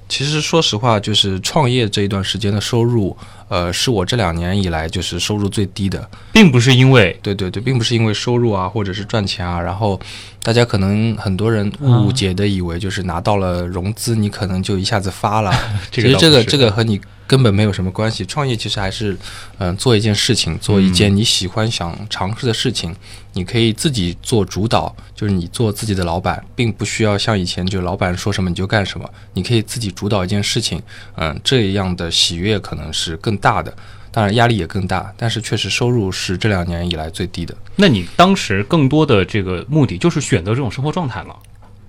[0.07, 3.15] 其实说实话，就是创业这一段时间的收入，
[3.49, 9.59] 呃，是我这两年以来就是收入最低的，并不是因为对对对，并不是因为收入啊，或者是赚钱啊。
[9.59, 9.99] 然后
[10.41, 15.51] 大家可能很多人误解的以为就是拿到了融资，你可能就一下子发了。
[15.91, 18.25] 这其实这个这个和你根本没有什么关系。
[18.25, 19.17] 创业其实还是，
[19.57, 22.95] 嗯、做一件事情，做一件你喜欢想尝试的事情，
[23.33, 30.81] 你可以自己做主导，就是你做自己的老板，并不需要像以前就老板说什么你就干什么，你可以自己主导一件事情，
[31.17, 33.73] 嗯、这样的喜悦可能是更大的。
[34.11, 37.55] 当然压力也更大，但是确实收入是这两年以来最低的。
[37.75, 41.35] 那你当时更多的这个目的就是选择这种生活状态了，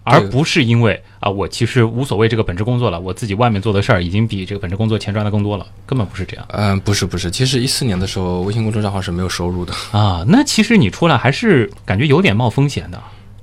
[0.05, 9.73] 而不是因为啊，我其实无所谓这个本职工作了，我自己外面做的事儿已经比这个本职工作钱赚的更多了，根本不是这样嗯、不是不是，其实一四年的时候，微信公众账号是没有收入的。
[9.91, 10.23] 啊。
[10.29, 13.03] 那其实你出来还是感觉有点冒风险的。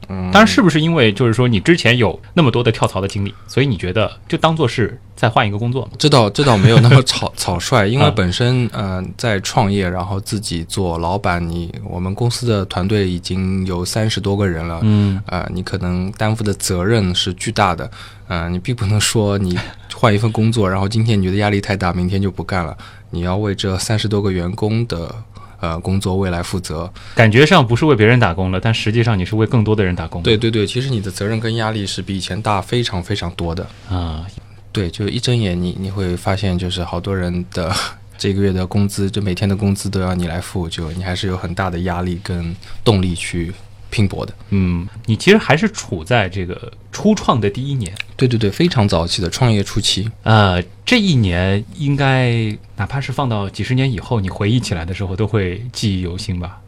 [0.09, 5.91] 嗯，当然，是不是因为就是说你之前有那么多的跳槽的经历，所以你觉得就当做是再换一个工作嘛？
[5.97, 8.13] 这倒这倒没有那么草草率，因为啊。
[8.15, 17.89] 本身呃在创业，然后自己做老板，你我们公司的团队已经有三十多个人了，嗯，呃，你可能担负的责任是巨大的，
[18.27, 19.59] 呃，你并不能说你
[19.93, 22.75] 换一份工作，然后今天你觉得压力太大，明天就不干了，
[23.11, 25.13] 你要为这三十多个员工的
[25.59, 26.91] 呃工作未来负责。
[27.15, 30.21] 感觉上不是为别人打工了，但实际上你是为更多的人打工。
[30.23, 33.67] 对对对，其实你的责任跟压力是比以前大非常非常多的。
[33.89, 34.25] 啊，
[34.71, 37.73] 对，就一睁眼你你会发现，就是好多人的
[38.17, 43.53] 这个月的工资，就每天的工资都要你来付，就你还是有很大的压力跟动力去
[43.97, 44.33] 拼搏的。
[44.51, 47.91] 嗯，你其实还是处在这个初创的第一年。
[48.15, 50.07] 对对对，非常早期的创业初期。
[50.21, 56.59] 呃，这一年应该哪怕是放到几十年以后，你回忆起来的时候，都会记忆犹新吧？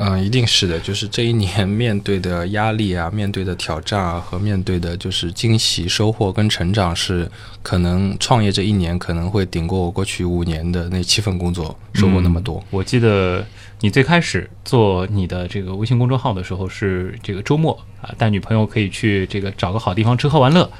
[0.00, 7.28] 嗯，一定是的，就是这一年 面对的压力啊，面对的挑战啊，和面对的就是惊喜、收获跟成长，是
[7.62, 12.62] 可能创业这一年可能会顶过我过去五年的那七份工作收获那么多。
[12.70, 13.44] 我记得
[13.80, 20.70] 你最开始做你的这个微信公众号的时候，是这个周末啊，带女朋友可以去这个找个好地方吃喝玩乐。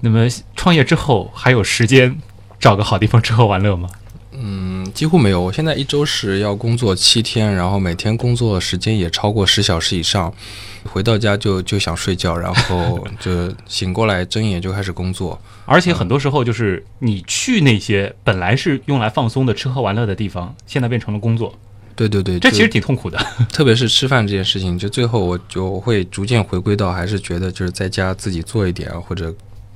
[0.00, 2.14] 那么创业之后还有时间
[2.60, 3.88] 找个好地方吃喝玩乐吗？
[4.40, 5.40] 嗯，几乎没有。
[5.40, 10.32] 我现在一周是要工作七天，然后每天工作时间也超过十小时以上，
[10.84, 15.40] 回到家就就想睡觉，然后就醒过来睁眼就开始工作。
[15.64, 21.52] 而且很多时候就是你去那些本来是用来放松的吃喝玩乐的地方，现在变成了工作，
[21.94, 23.18] 对对对，这其实挺痛苦的。
[23.52, 29.34] 特别是吃饭这件事情，就最后我就会逐渐回归到，还是觉得就是在家自己做一点，或者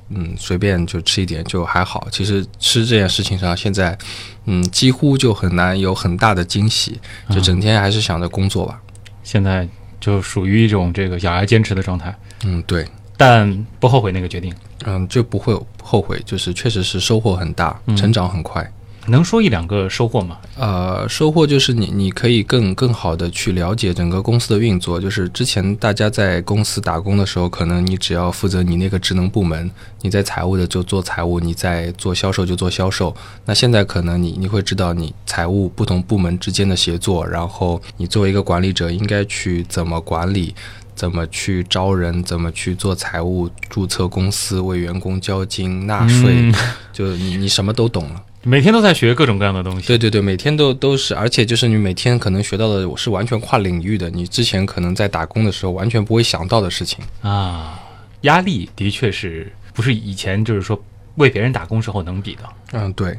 [0.09, 2.09] 嗯随便就吃一点就还好。
[2.11, 3.96] 其实吃这件事情上，现在
[4.44, 7.00] 嗯几乎就很难有很大的惊喜，
[7.31, 8.81] 就整天还是想着工作吧。
[9.22, 9.68] 现在
[10.00, 14.55] 就属于一种这个咬牙坚持的状态，嗯，对，但不后悔那个决定。
[14.85, 18.68] 嗯就不会后悔，就是确实是收获很大，嗯成长很快。
[19.08, 20.38] 能说一两个收获吗？
[20.56, 25.00] 呃，收获就是你你可以更更好的去了解整个公司的运作。
[25.00, 29.70] 就是之前大家在公司打工的时候，可能你只要负责你那个职能部门，
[30.03, 33.14] 你在财务的就做财务，你在做销售就做销售。
[33.44, 40.55] 那现在可能你你会知道你财务不同部门之间的协作，然后你作为一个管理者应该去怎么管理。
[40.94, 42.22] 怎么去招人？
[42.22, 46.34] 怎么去做财务、注册公司、为员工交金、纳税？
[46.34, 46.55] 嗯
[46.92, 48.22] 就你你什么都懂了。
[48.45, 49.86] 每天都在学各种各样的东西。
[49.86, 57.05] 对对对，每天都都是，而且就是你每天可能学到的我是完全跨领域的，你之前可能在打工的时候完全不会想到的事情。
[57.22, 57.80] 啊，
[58.22, 60.80] 压力的确是不是以前就是说
[61.14, 62.43] 为别人打工时候能比的。
[62.72, 63.16] 嗯，对。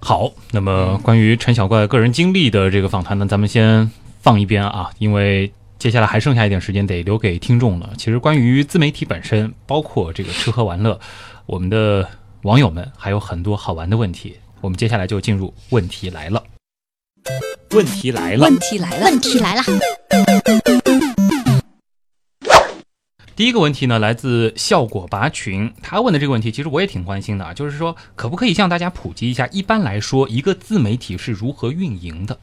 [0.00, 3.88] 好，那么关于陈小怪个人经历的这个访谈呢，咱们先
[4.20, 7.90] 放一边啊，因为接下来还剩下一点时间得留给听众了。
[7.96, 10.98] 其实关于自媒体本身，包括这个吃喝玩乐，
[11.46, 12.08] 我们的
[12.42, 14.36] 网友们还有很多好玩的问题。
[14.60, 16.42] 我们接下来就进入问题来了。
[17.70, 19.62] 问题来了，问题来了，问题来了，
[23.36, 32.36] 第一个问题呢，来自效果拔群，他问的这个问题，其实我也挺关心的啊，就是说，可不可以向大家普及一下，一般来说，一个自媒体是如何运营的？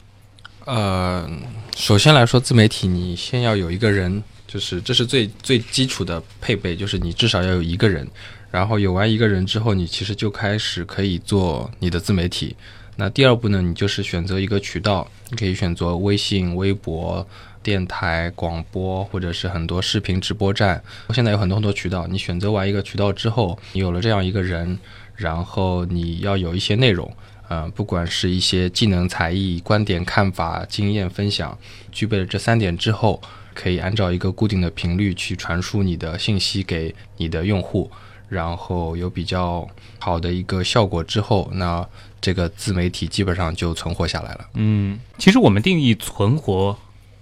[0.64, 1.30] 呃，
[1.76, 8.08] 首先来说，自媒体你先要有一个人，就是这是最最基础的配备，就是你至少要有一个人。
[8.50, 12.56] 然后有完一个人之后，你其实就开始可以做你的自媒体。
[12.96, 17.26] 那第二步呢，你就是选择一个渠道，你可以选择微信、微博、
[17.62, 20.82] 电台、广播，或者是很多视频直播站。
[21.14, 24.78] 现在有很多很多渠道，你选择完一个渠道之后，你有了这样一个人，
[25.16, 27.10] 然后你要有一些内容。
[27.48, 31.58] 呃，不管是一些技能、才艺、观点、看法、经验分享，
[31.90, 33.20] 具备了这三点之后，
[33.54, 37.90] 可以按照一个固定的频率去传输你的信息给你的用户，
[38.30, 39.68] 然后有比较
[39.98, 41.86] 好的一个效果之后，那
[42.20, 44.48] 这个自媒体基本上就存活下来了。
[44.54, 46.78] 嗯，其实我们定义存活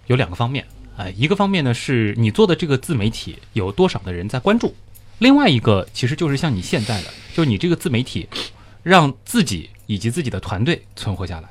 [0.07, 4.75] 有两个方面，哎，一个方面呢是你做的这个自媒体有多少的人在关注，
[5.19, 8.29] 另外一个其实就是像你现在的，就是你这个自媒体
[8.83, 11.49] 让自己以及自己的团队存活下来。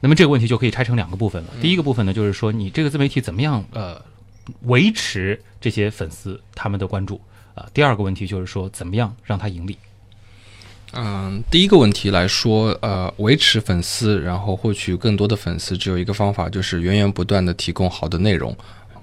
[0.00, 1.50] 那么这个问题就可以拆成两个部分了。
[1.60, 4.00] 第一个部分呢，就是说你这个自媒体怎么样呃
[4.62, 7.20] 维持这些粉丝他们的关注
[7.58, 9.76] 啊、第二个问题就是说怎么样让它盈利。
[10.92, 18.56] 嗯，第一个问题来说，呃，维持粉丝，然后获取更多的粉丝，只有一个方法，就是源源不断的提供好的内容。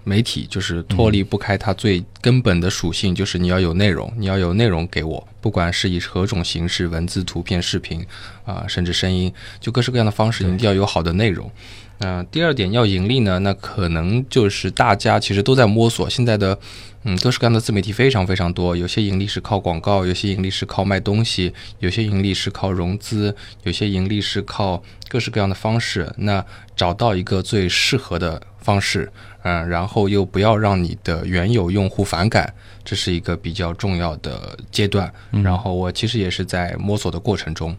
[0.04, 8.06] 媒体就是脱离不开它最根本的属性，就是你要有内容，你要有内容给我，不管是以何种形式，文字、图片、视频，
[8.46, 11.52] 啊、甚至声音，就各式各样的方式，你一定要有好的内容。
[12.00, 16.58] 那、第二点要盈利呢，那可能就是大家其实都在摸索，现在的
[17.04, 23.34] 嗯各式各样的自媒体非常非常多，有些盈利是靠广告，有些盈利是靠卖东西，有些盈利是靠融资，
[23.64, 26.12] 有些盈利是靠各式各样的方式。
[26.18, 29.10] 那找到一个最适合的方式，
[29.44, 35.12] 嗯，然后又不要让你的原有用户反感，这是一个比较重要的阶段。
[35.32, 37.74] 然后我其实也是在摸索的过程中。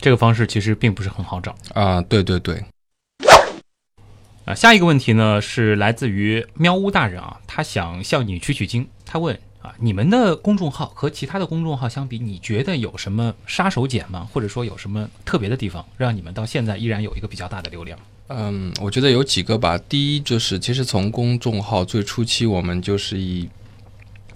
[0.00, 1.54] 这个方式其实并不是很好找。
[1.74, 2.62] 啊、对对对，
[4.50, 8.88] 啊，下一个问题呢是来自于喵屋大人啊，他想向你取取经。
[9.06, 14.28] 他问啊，你们的公众号和其他的公众号相比，你觉得有什么杀手锏吗？
[14.32, 17.96] 或者说有什么特别的地方，让你们到现在依然有一个比较大的流量？
[18.28, 19.78] 嗯，我觉得有几个吧。
[19.78, 23.48] 第一就是，其实从公众号最初期，我们就是以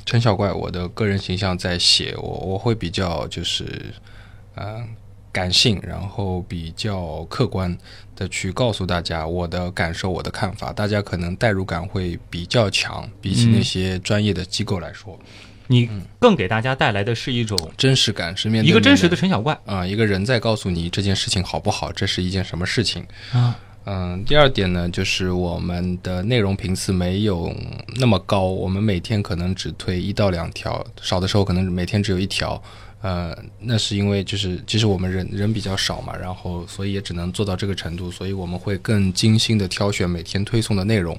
[0.05, 3.95] 陈小怪我的个人形象在写，我我会比较就是，
[4.57, 4.89] 嗯、
[5.35, 7.77] 感性，然后比较客观
[8.15, 15.19] 的去告诉大家我的感受、我的看法，大家可能代入感会比较强，比起嗯那些专业的机构来说，
[15.67, 19.59] 你更给大家带来的是一种真实感是面对一个真实的陈小怪。
[19.67, 23.05] 啊、一个人在告诉你这件事情好不好，这是一件什么事情。
[23.33, 27.53] 啊，嗯，第二点呢，就是我们的内容频次没有
[27.97, 32.63] 那么高，我们每天可能只推一到两条，少的时候可能每天只有一条。
[33.05, 41.15] 呃，那是因为就是其实我们人人比较少嘛，然后所以也只能做到这个程度，所以我们会更精心的挑选每天推送的内容，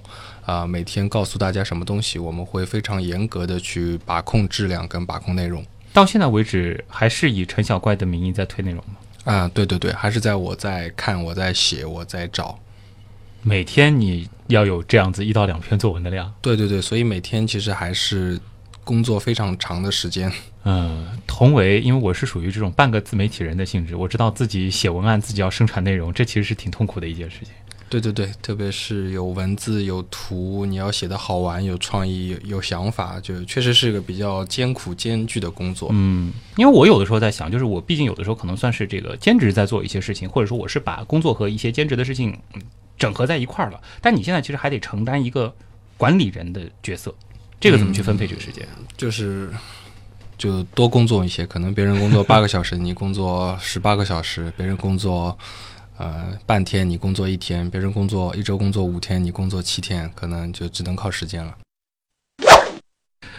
[0.47, 5.63] 啊、每天告诉大家什么东西，我们会非常严格的去把控质量跟把控内容。
[5.93, 8.95] 到现在为止还是以陈小怪的名义在推内容吗？
[9.31, 12.57] 啊，对对对，还是在我在看，我在写，我在找。
[13.43, 16.33] 每天你要有这样子一到两篇作文的量。
[16.41, 18.39] 对对对，所以每天其实还是
[18.85, 20.31] 工作非常长的时间。
[20.63, 27.49] 嗯，同为，因为我是属于这种半个自媒体人的性质，我知道自己写文案，自己要生产内容，这其实是挺痛苦的一件事情。
[27.87, 35.89] 对对对，特别是有文字、有图，你要写的好玩、有创意、有有想法，就确实是个比较艰苦艰巨的工作。
[35.91, 42.61] 嗯，因为我有的时候在想，就是我毕竟有的时候可能算是这个兼职在做一些事情，或者说我是把工作和一些兼职的事情嗯
[42.97, 43.79] 整合在一块儿了。
[44.01, 45.55] 但你现在其实还得承担一个
[45.95, 47.13] 管理人的角色，
[47.59, 48.67] 这个怎么去分配这个时间？
[48.95, 49.49] 就是
[50.37, 55.37] 就多工作一些，可能别人工作八个小时，你工作十八个小时；别人工作
[55.97, 61.55] 呃半天，你工作一天；别人工作一周工作五天，你工作七天，可能就只能靠时间了。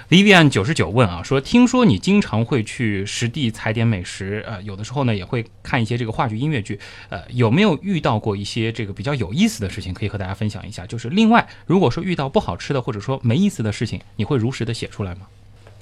[0.09, 6.79] Vivian 九十九问啊，说听说你经常会去实地踩点美食，呃，有的时候呢也会看一些这个话剧、音乐剧，
[7.09, 10.87] 呃，有没有遇到过一些这个比较有意思的事情，可以和大家分享一下？
[10.87, 15.23] 就是另外，如果说遇到不好吃的或者说没意思的事情，你会如实的写出来吗？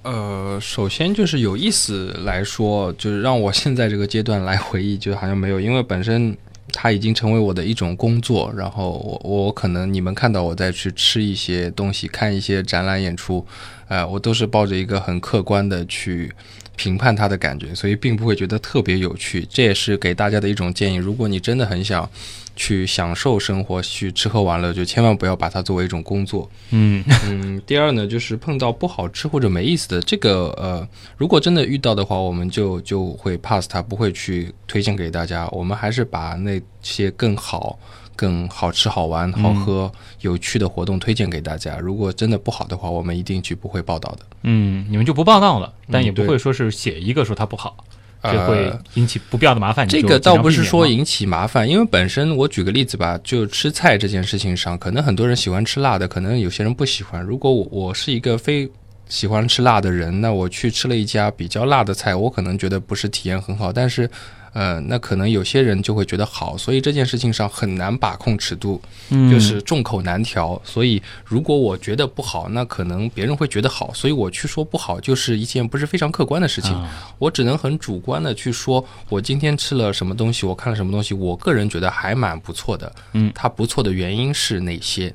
[0.05, 6.35] 呃，首先就是有意思来说，就是让我现在这个阶段来回忆，就好像没有，因为本身
[6.73, 8.51] 它已经成为我的一种工作。
[8.57, 13.47] 然后我我可能你们看到我再去吃一些东西，看一些展览演出，
[13.89, 16.33] 呃，我都是抱着一个很客观的去
[16.77, 19.47] 评判它的感觉，所以并不会觉得特别有趣。
[19.51, 22.09] 这也是给大家的一种建议：如果你真的很想
[22.57, 26.49] 去享受生活，去吃喝玩乐，就千万不要把它作为一种工作。
[26.71, 35.49] 嗯 嗯，第二呢，就是碰到不好吃或者没意思的这个，呃，如果真的遇到的话，我们就就会 pass 它，不会去推荐给大家。
[35.49, 37.77] 我们还是把那些更好、
[38.17, 39.91] 更好吃、好玩、好喝、
[40.21, 41.79] 有趣的活动推荐给大家。
[41.79, 44.19] 如果真的不好的话，我们一定去不会报道的。
[44.43, 47.77] 嗯，你们就不报道了，但也不会说是写一个说它不好，
[48.23, 49.87] 这呃会引起不必要的麻烦。
[49.87, 57.23] 你这个倒不是说引起麻烦，因为本身我举个例子吧，就吃菜这件事情上，可能很多人喜欢吃辣的，可能有些人不喜欢。
[57.23, 58.71] 如果我我是一个非
[59.09, 64.09] 喜欢吃辣的人，那我去吃了一家比较辣的菜，我可能觉得不是体验很好，但是。
[64.55, 68.81] 呃，那可能有些人就会觉得好，所以这件事情上很难把控尺度，
[69.11, 70.59] 嗯就是众口难调。
[70.65, 76.73] 所以如果我觉得不好，那可能别人会觉得好，所以我去说不好，就是一件不是非常客观的事情。
[76.73, 82.91] 啊我只能很主观的去说，我今天吃了什么东西，我看了什么东西，我个人觉得还蛮不错的。
[83.13, 85.13] 嗯它不错的原因是哪些？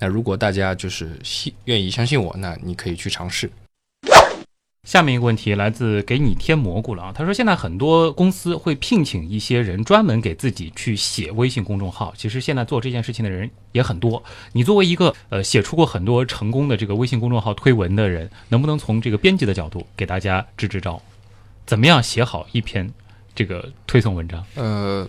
[0.00, 3.48] 那如果大家就是信愿意相信我，那你可以去尝试。
[4.84, 14.22] 下面一个问题来自给你添蘑菇了啊，他说现在很多公司会聘请一些人专门给自己去写微信公众号，其实现在做这件事情的人也很多。
[14.52, 21.00] 你作为一个呃写出过很多成功的这个微信公众号推文的人，能不能从这个编辑的角度给大家支支招，
[21.66, 22.90] 怎么样写好一篇
[23.34, 24.42] 这个推送文章？
[24.54, 25.06] 呃，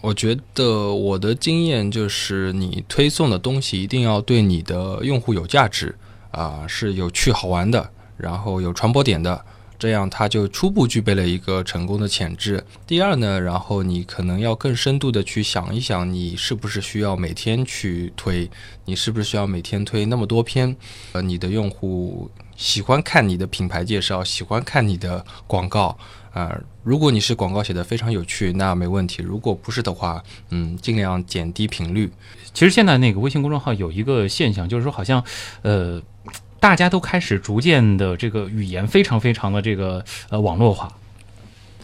[0.00, 5.94] 我觉得我的经验就是，你推送的东西一定要对你的用户有价值
[6.32, 9.42] 啊、是有趣好玩的，然后有传播点的。
[9.78, 12.64] 这样它就初步具备了一个成功的潜质。
[12.84, 18.50] 第二呢，然后你可能要更深度的去想一想，你是不是需要每天去推，
[18.86, 20.74] 你是不是需要每天推那么多篇？
[21.12, 25.96] 呃，你的用户喜欢看你的品牌介绍，喜欢看你的广告，
[26.32, 32.10] 啊、如果你是广告写的非常有趣，那没问题；如果不是的话，嗯，尽量减低频率。
[32.52, 35.22] 其实现在那个微信公众号有一个现象，就是说好像，
[35.62, 36.02] 呃，
[36.60, 40.88] 大家都开始逐渐的这个语言非常非常的这个呃网络化。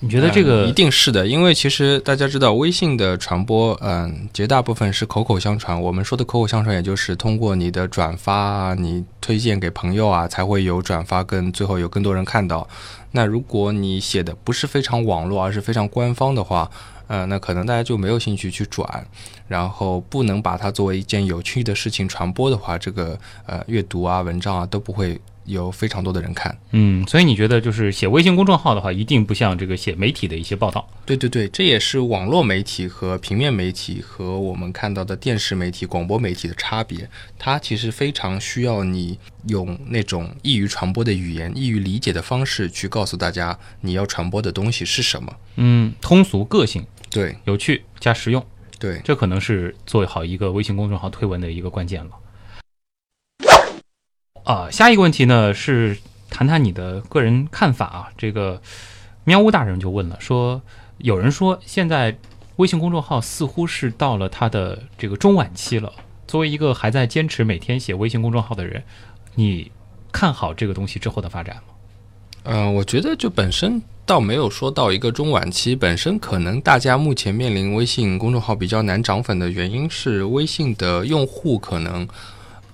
[0.04, 5.80] 你觉得这个一定是的，因为其实大家知道，微信的传播，嗯，绝大部分是口口相传。
[5.80, 12.68] 我们说的口口相传，也就是通过你的转发啊，你推荐给朋友啊，才会有转发，跟最后有更多人看到。
[13.12, 16.70] 那如果你写的不是非常网络，而是非常官方的话，
[17.06, 19.06] 呃，那可能大家就没有兴趣去转，
[19.48, 26.56] 然后不能把它作为一件有趣的事情传播的话，这个呃阅读啊、文章啊都不会有非常多的人看。
[26.70, 30.86] 嗯，所以你觉得就是写微信公众号的话，一定不像这个写媒体的一些报道。
[31.04, 37.08] 对对对，这也是网络媒体和平面媒体和我们看到的电视媒体、广播媒体的差别。
[37.38, 39.18] 它其实非常需要你
[39.48, 45.36] 用那种易于传播的语言、易于理解的方式去告诉大家你要传播的东西是什么。
[45.56, 48.44] 嗯，通俗、个性、对有趣加实用，
[48.78, 52.10] 对，这可能是做好一个微信公众号推文的一个关键了。
[54.44, 55.98] 啊，下一个问题呢是
[56.30, 58.08] 谈谈你的个人看法啊。
[58.16, 58.60] 这个
[59.24, 60.62] 喵屋大人就问了，说
[60.98, 62.16] 有人说现在
[62.56, 65.92] 微信公众号似乎是到了它的这个中晚期了。
[66.26, 68.82] 作为一个还在坚持每天写微信公众号的人，
[69.34, 69.70] 你
[70.12, 71.62] 看好这个东西之后的发展吗？
[72.44, 82.06] 嗯、我觉得就本身倒没有说到一个中晚期，本身可能大家目前面临微信公众号比较难涨粉的原因是微信的用户可能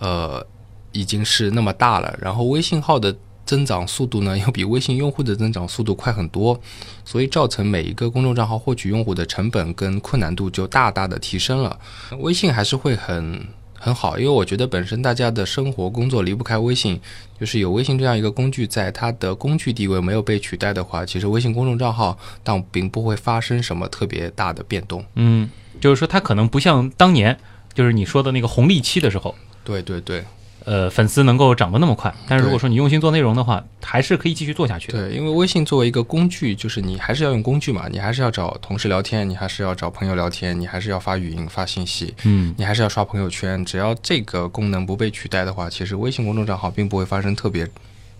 [0.01, 0.45] 呃
[0.93, 3.15] 已经是那么大了，然后微信号的
[3.45, 6.61] 增长速度呢，又比微信用户的增长速度快很多，
[7.05, 11.79] 所以造成每一个公众账号获取用户的成本跟困难度就大大的提升了。
[12.21, 17.01] 微信还是会很很好，因为我觉得本身大家的生活工作离不开微信，
[17.41, 25.05] 就是有微信这样一个工具在，它的工具地位没有被取代的话，其实微信公众账号但并不会发生什么特别大的变动。
[25.15, 25.49] 嗯，
[25.81, 27.37] 就是说它可能不像当年，
[27.75, 29.35] 就是你说的那个红利期的时候，
[29.65, 30.23] 对对对。
[30.65, 35.09] 呃，粉丝能够涨得那么快，但是如果说你用心做内容的话，还是可以继续做下去的。
[35.09, 43.65] 对，因为微信作为一个工具，就是你还是要用工具嘛，你还是要找同事聊天，你还是要找朋友聊天，你还是要发语音、发信息，嗯，你还是要刷朋友圈。
[43.65, 47.67] 只要这个功能不被取代的话，其实微信公众账号并不会发生特别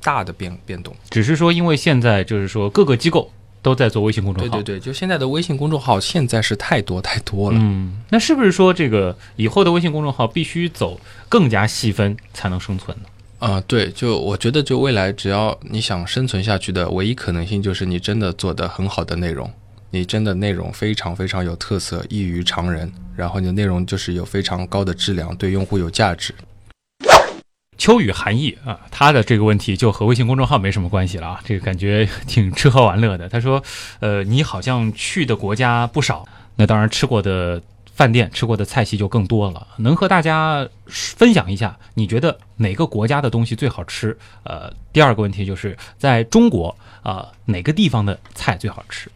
[0.03, 0.95] 大的变变动。
[1.11, 3.31] 只是说因为现在就是说各个机构
[3.63, 7.59] 都在做微信公众号，对对对，就现在的微信公众号现在是太多太多了。
[7.61, 13.05] 嗯，那是不是说这个以后的微信公众号必须走更加细分才能生存呢？
[13.39, 19.51] 啊、对，就我觉得，就未来只要你想生存下去的唯一可能性，就是你真的做的很好的内容，
[19.91, 26.35] 你真的内容非常非常有特色，异于常人，然后你的内容就是有非常高的质量，对用户有价值。
[27.81, 33.27] 秋雨寒意啊，他的这个问题就和微信公众号没什么关系了啊，这个感觉挺吃喝玩乐的。
[33.27, 33.63] 他说，
[34.01, 37.63] 呃，你好像去的国家不少，那当然吃过的
[37.95, 39.67] 饭店、吃过的菜系就更多了。
[39.79, 44.15] 能和大家分享一下，你觉得哪个国家的东西最好吃？
[44.43, 49.11] 呃，第二个问题就是在中国啊、哪个地方的菜最好吃？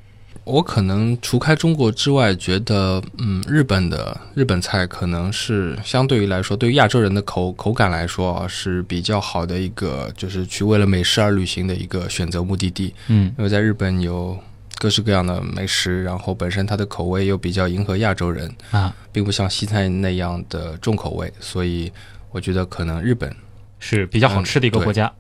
[0.45, 12.95] 我可能除开中国之外，觉得嗯，日本的日本菜可能是相对于来说，对于亚洲人的口口感来说啊，是比较好的一个，就是去为了美食而旅行的一个选择目的地。
[13.09, 14.39] 嗯因为在日本有
[14.77, 21.91] 各式各样的美食，然后本身它的口味又比较迎合亚洲人，啊，并不像西餐那样的重口味，所以
[22.31, 23.35] 我觉得可能日本
[23.79, 25.11] 是比较好吃的一个国家。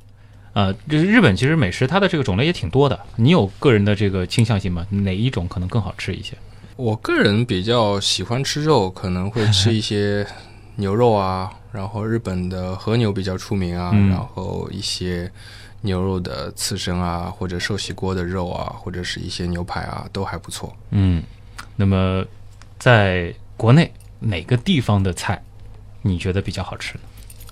[0.55, 4.87] 呃，就是日本其实美食它的这个种类也挺多的，你有个人的这个倾向性吗？
[4.91, 6.37] 哪一种可能更好吃一些？
[6.77, 10.27] 我个人比较喜欢吃肉，可能会吃一些
[10.77, 15.31] 牛肉啊，然后日本的和牛比较出名啊，嗯然后一些
[15.83, 20.75] 牛肉的刺身啊，或者寿喜锅的肉啊，或者是一些牛排啊，都还不错。
[20.91, 21.23] 嗯，
[21.77, 22.25] 那么
[22.79, 25.43] 在国内哪个地方的菜
[26.03, 27.01] 你觉得比较好吃呢？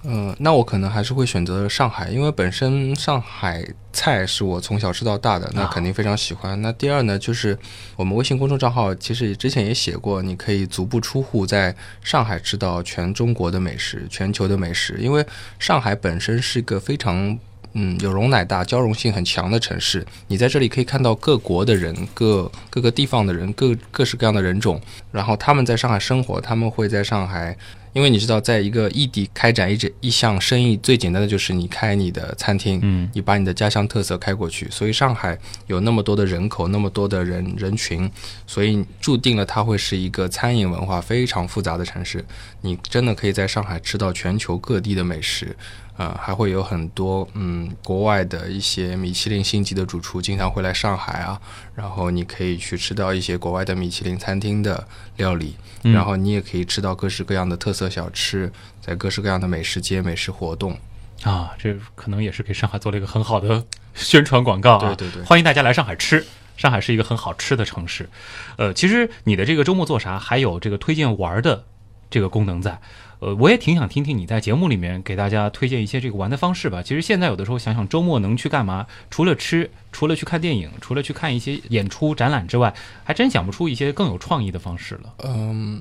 [0.04, 6.60] 嗯，那我可能还是会选择上海，因为本身上海菜是我从小吃到大的，那啊肯定非常喜欢。
[6.60, 7.56] 那第二呢，就是
[7.96, 15.24] 我们微信公众账号其实之前也写过，你可以足不出户在上海吃到全中国的美食、全球的美食，因为
[15.58, 17.38] 上海本身是一个非常。
[17.74, 24.78] 嗯，有容乃大、交融性很强的城市，你在这里可以看到各国的人、各各个地方的人、各各式各样的人种，
[25.10, 27.56] 然后他们在上海生活，他们会在上海
[27.92, 34.66] 因为你知道，在一个异地开展一这一项生意，最简单的就是你开你的餐厅，嗯你把你的家乡特色开过去。
[34.70, 38.10] 所以上海有那么多的人口，那么多的人人群，
[38.46, 42.24] 所以注定了它会是一个餐饮文化非常复杂的城市。
[42.62, 45.54] 你真的可以在上海吃到全球各地的美食，
[45.96, 51.40] 呃，还会有很多嗯国外的一些米其林星级的主厨经常会来上海啊，
[51.74, 54.86] 然后你可以去吃到一些国外的米其林餐厅的
[55.16, 55.56] 料理。
[55.84, 60.78] 嗯然后你也可以吃到各式各样的特色小吃，在各式各样的美食街、美食活动。
[61.24, 63.64] 啊，这可能也是给上海做了一个很好的
[63.94, 64.94] 宣传广告啊！
[64.94, 66.24] 对对对欢迎大家来上海吃。
[66.56, 68.08] 上海是一个很好吃的城市，
[68.56, 71.64] 呃，其实你的这个周末做啥，还有这个推荐玩儿的
[72.10, 72.78] 这个功能在，
[73.22, 76.82] 呃，我也挺想听听你在节目里面给大家推荐一些这个玩的方式吧。
[76.82, 85.14] 其实现在有的时候想想周末能去干嘛，除了吃，除了去看电影，除了去看一些演出展览之外，还真想不出一些更有创意的方式了。
[85.22, 85.80] 嗯，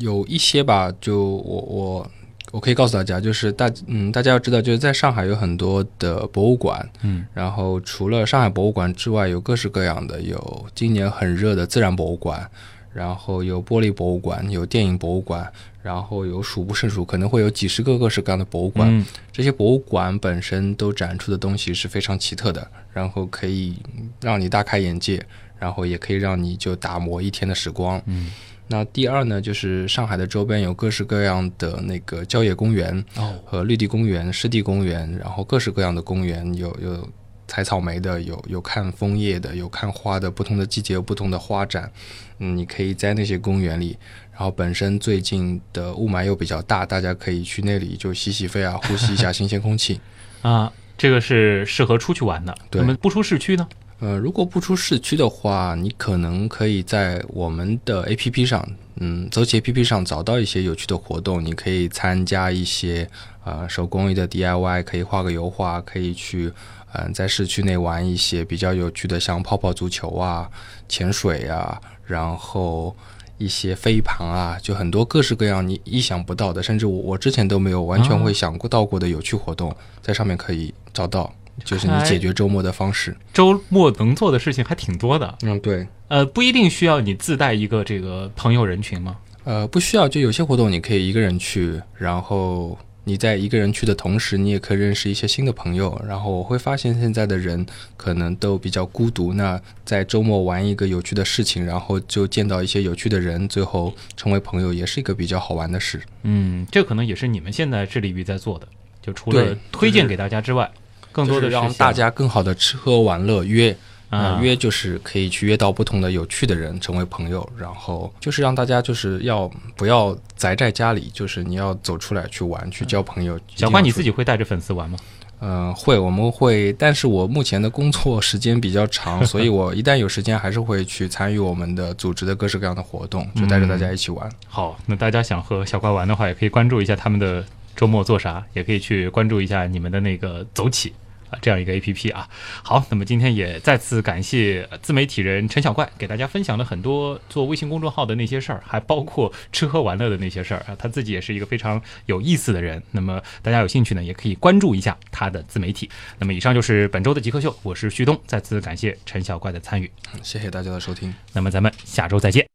[0.00, 2.10] 有一些吧，就我我
[2.50, 12.50] 我可以告诉大家，就是大嗯，大家要知道，就是在上海有很多的博物馆，嗯，然后除了上海博物馆之外，有各式各样的，有今年很热的自然博物馆，
[12.92, 15.52] 然后有玻璃博物馆，有电影博物馆，
[15.84, 18.88] 然后有数不胜数，可能会有几十个各式各样的博物馆。
[18.90, 23.76] 嗯这些博物馆本身都展出的东西是非常奇特的，然后可以
[24.22, 25.22] 让你大开眼界，
[25.58, 28.00] 然后也可以让你就打磨一天的时光。
[28.06, 28.30] 嗯，
[28.68, 37.06] 那第二呢，就是上海的周边有各式各样的那个郊野公园哦，和绿地公园、湿地公园，然后各式各样的公园，有有
[37.46, 41.90] 采草莓的，有有看枫叶的，有看花的，不同的季节有不同的花展。
[42.38, 43.96] 嗯，你可以在那些公园里，
[44.34, 50.00] 然后本身最近的雾霾又比较大，大家可以去那里就洗洗肺啊，呼吸一下新鲜空气。
[50.42, 52.54] 啊，这个是适合出去玩的。
[52.68, 53.66] 对那么不出市区呢？
[54.00, 61.42] 呃，如果不出市区的话，你可能可以在我们的 APP 上，嗯，走起 APP 上找到一些有趣的活动。
[61.42, 63.08] 你可以参加一些
[63.44, 66.52] 呃手工艺的 DIY，可以画个油画，可以去
[66.92, 70.50] 嗯、在市区内玩一些比较有趣的，像泡泡足球啊、
[70.88, 72.94] 潜水啊，然后
[73.38, 81.32] 一些飞盘啊，就很多各式各样你意想不到的，甚至我我之前都没有完全会想过到过的有趣活动，在上面可以找到，
[81.64, 83.16] 就是你解决周末的方式。
[83.32, 85.38] 周末能做的事情还挺多的。
[85.42, 85.86] 嗯，对。
[86.08, 89.16] 呃，不一定需要你自带一个这个朋友人群吗？
[89.44, 96.02] 呃，不需要，就有些活动你可以一个人去，然后你在一个人去的同时，你也可以认识一些新的朋友。
[96.08, 97.64] 然后我会发现现在的人
[97.96, 106.00] 可能都比较孤独，那在周末玩一个有趣的事情，然后就见到一些有趣的人，最后成为朋友，也是一个比较好玩的事。
[106.22, 108.66] 嗯，这可能也是你们现在致力于在做的。
[109.02, 110.70] 就除了推荐给大家之外，
[111.12, 113.76] 更多的是让大家更好的吃喝玩乐约。
[114.14, 123.38] 啊呃，约就是可以去约到不同的有趣的人成为朋友，然后就是让大家就是要不要宅在家里，就是你要走出来去玩，去交朋友。
[123.54, 124.04] 小关，你自己？
[124.04, 124.98] 己会带着粉丝玩吗？
[125.40, 134.30] 嗯、会，我们会，但是我目前的工作时间比较长， 所以我一旦有时间，还是会去参与我们的组织的各式各样的活动，就带着大家一起玩。
[134.48, 137.44] 好，那大家想和小怪玩的话，也可以关注一下他们的
[137.76, 140.94] 周末做啥，也可以去关注一下你们的那个走起。
[141.34, 142.28] 啊，这样一个 A P P 啊，
[142.62, 152.82] 好，那么今天也再次感谢自媒体人陈小怪给大家分享了很多做微信公众号的那些事儿，还包括吃喝玩乐的那些事儿啊，他自己也是一个非常有意思的人。
[152.92, 155.88] 那么大家有兴趣呢，也可以关注一下他的自媒体。
[156.18, 159.90] 那么以上就是本周的极客秀，我是旭东，再次感谢陈小怪的参与。
[160.22, 161.12] 谢谢大家的收听。
[161.32, 162.53] 那么咱们下周再见。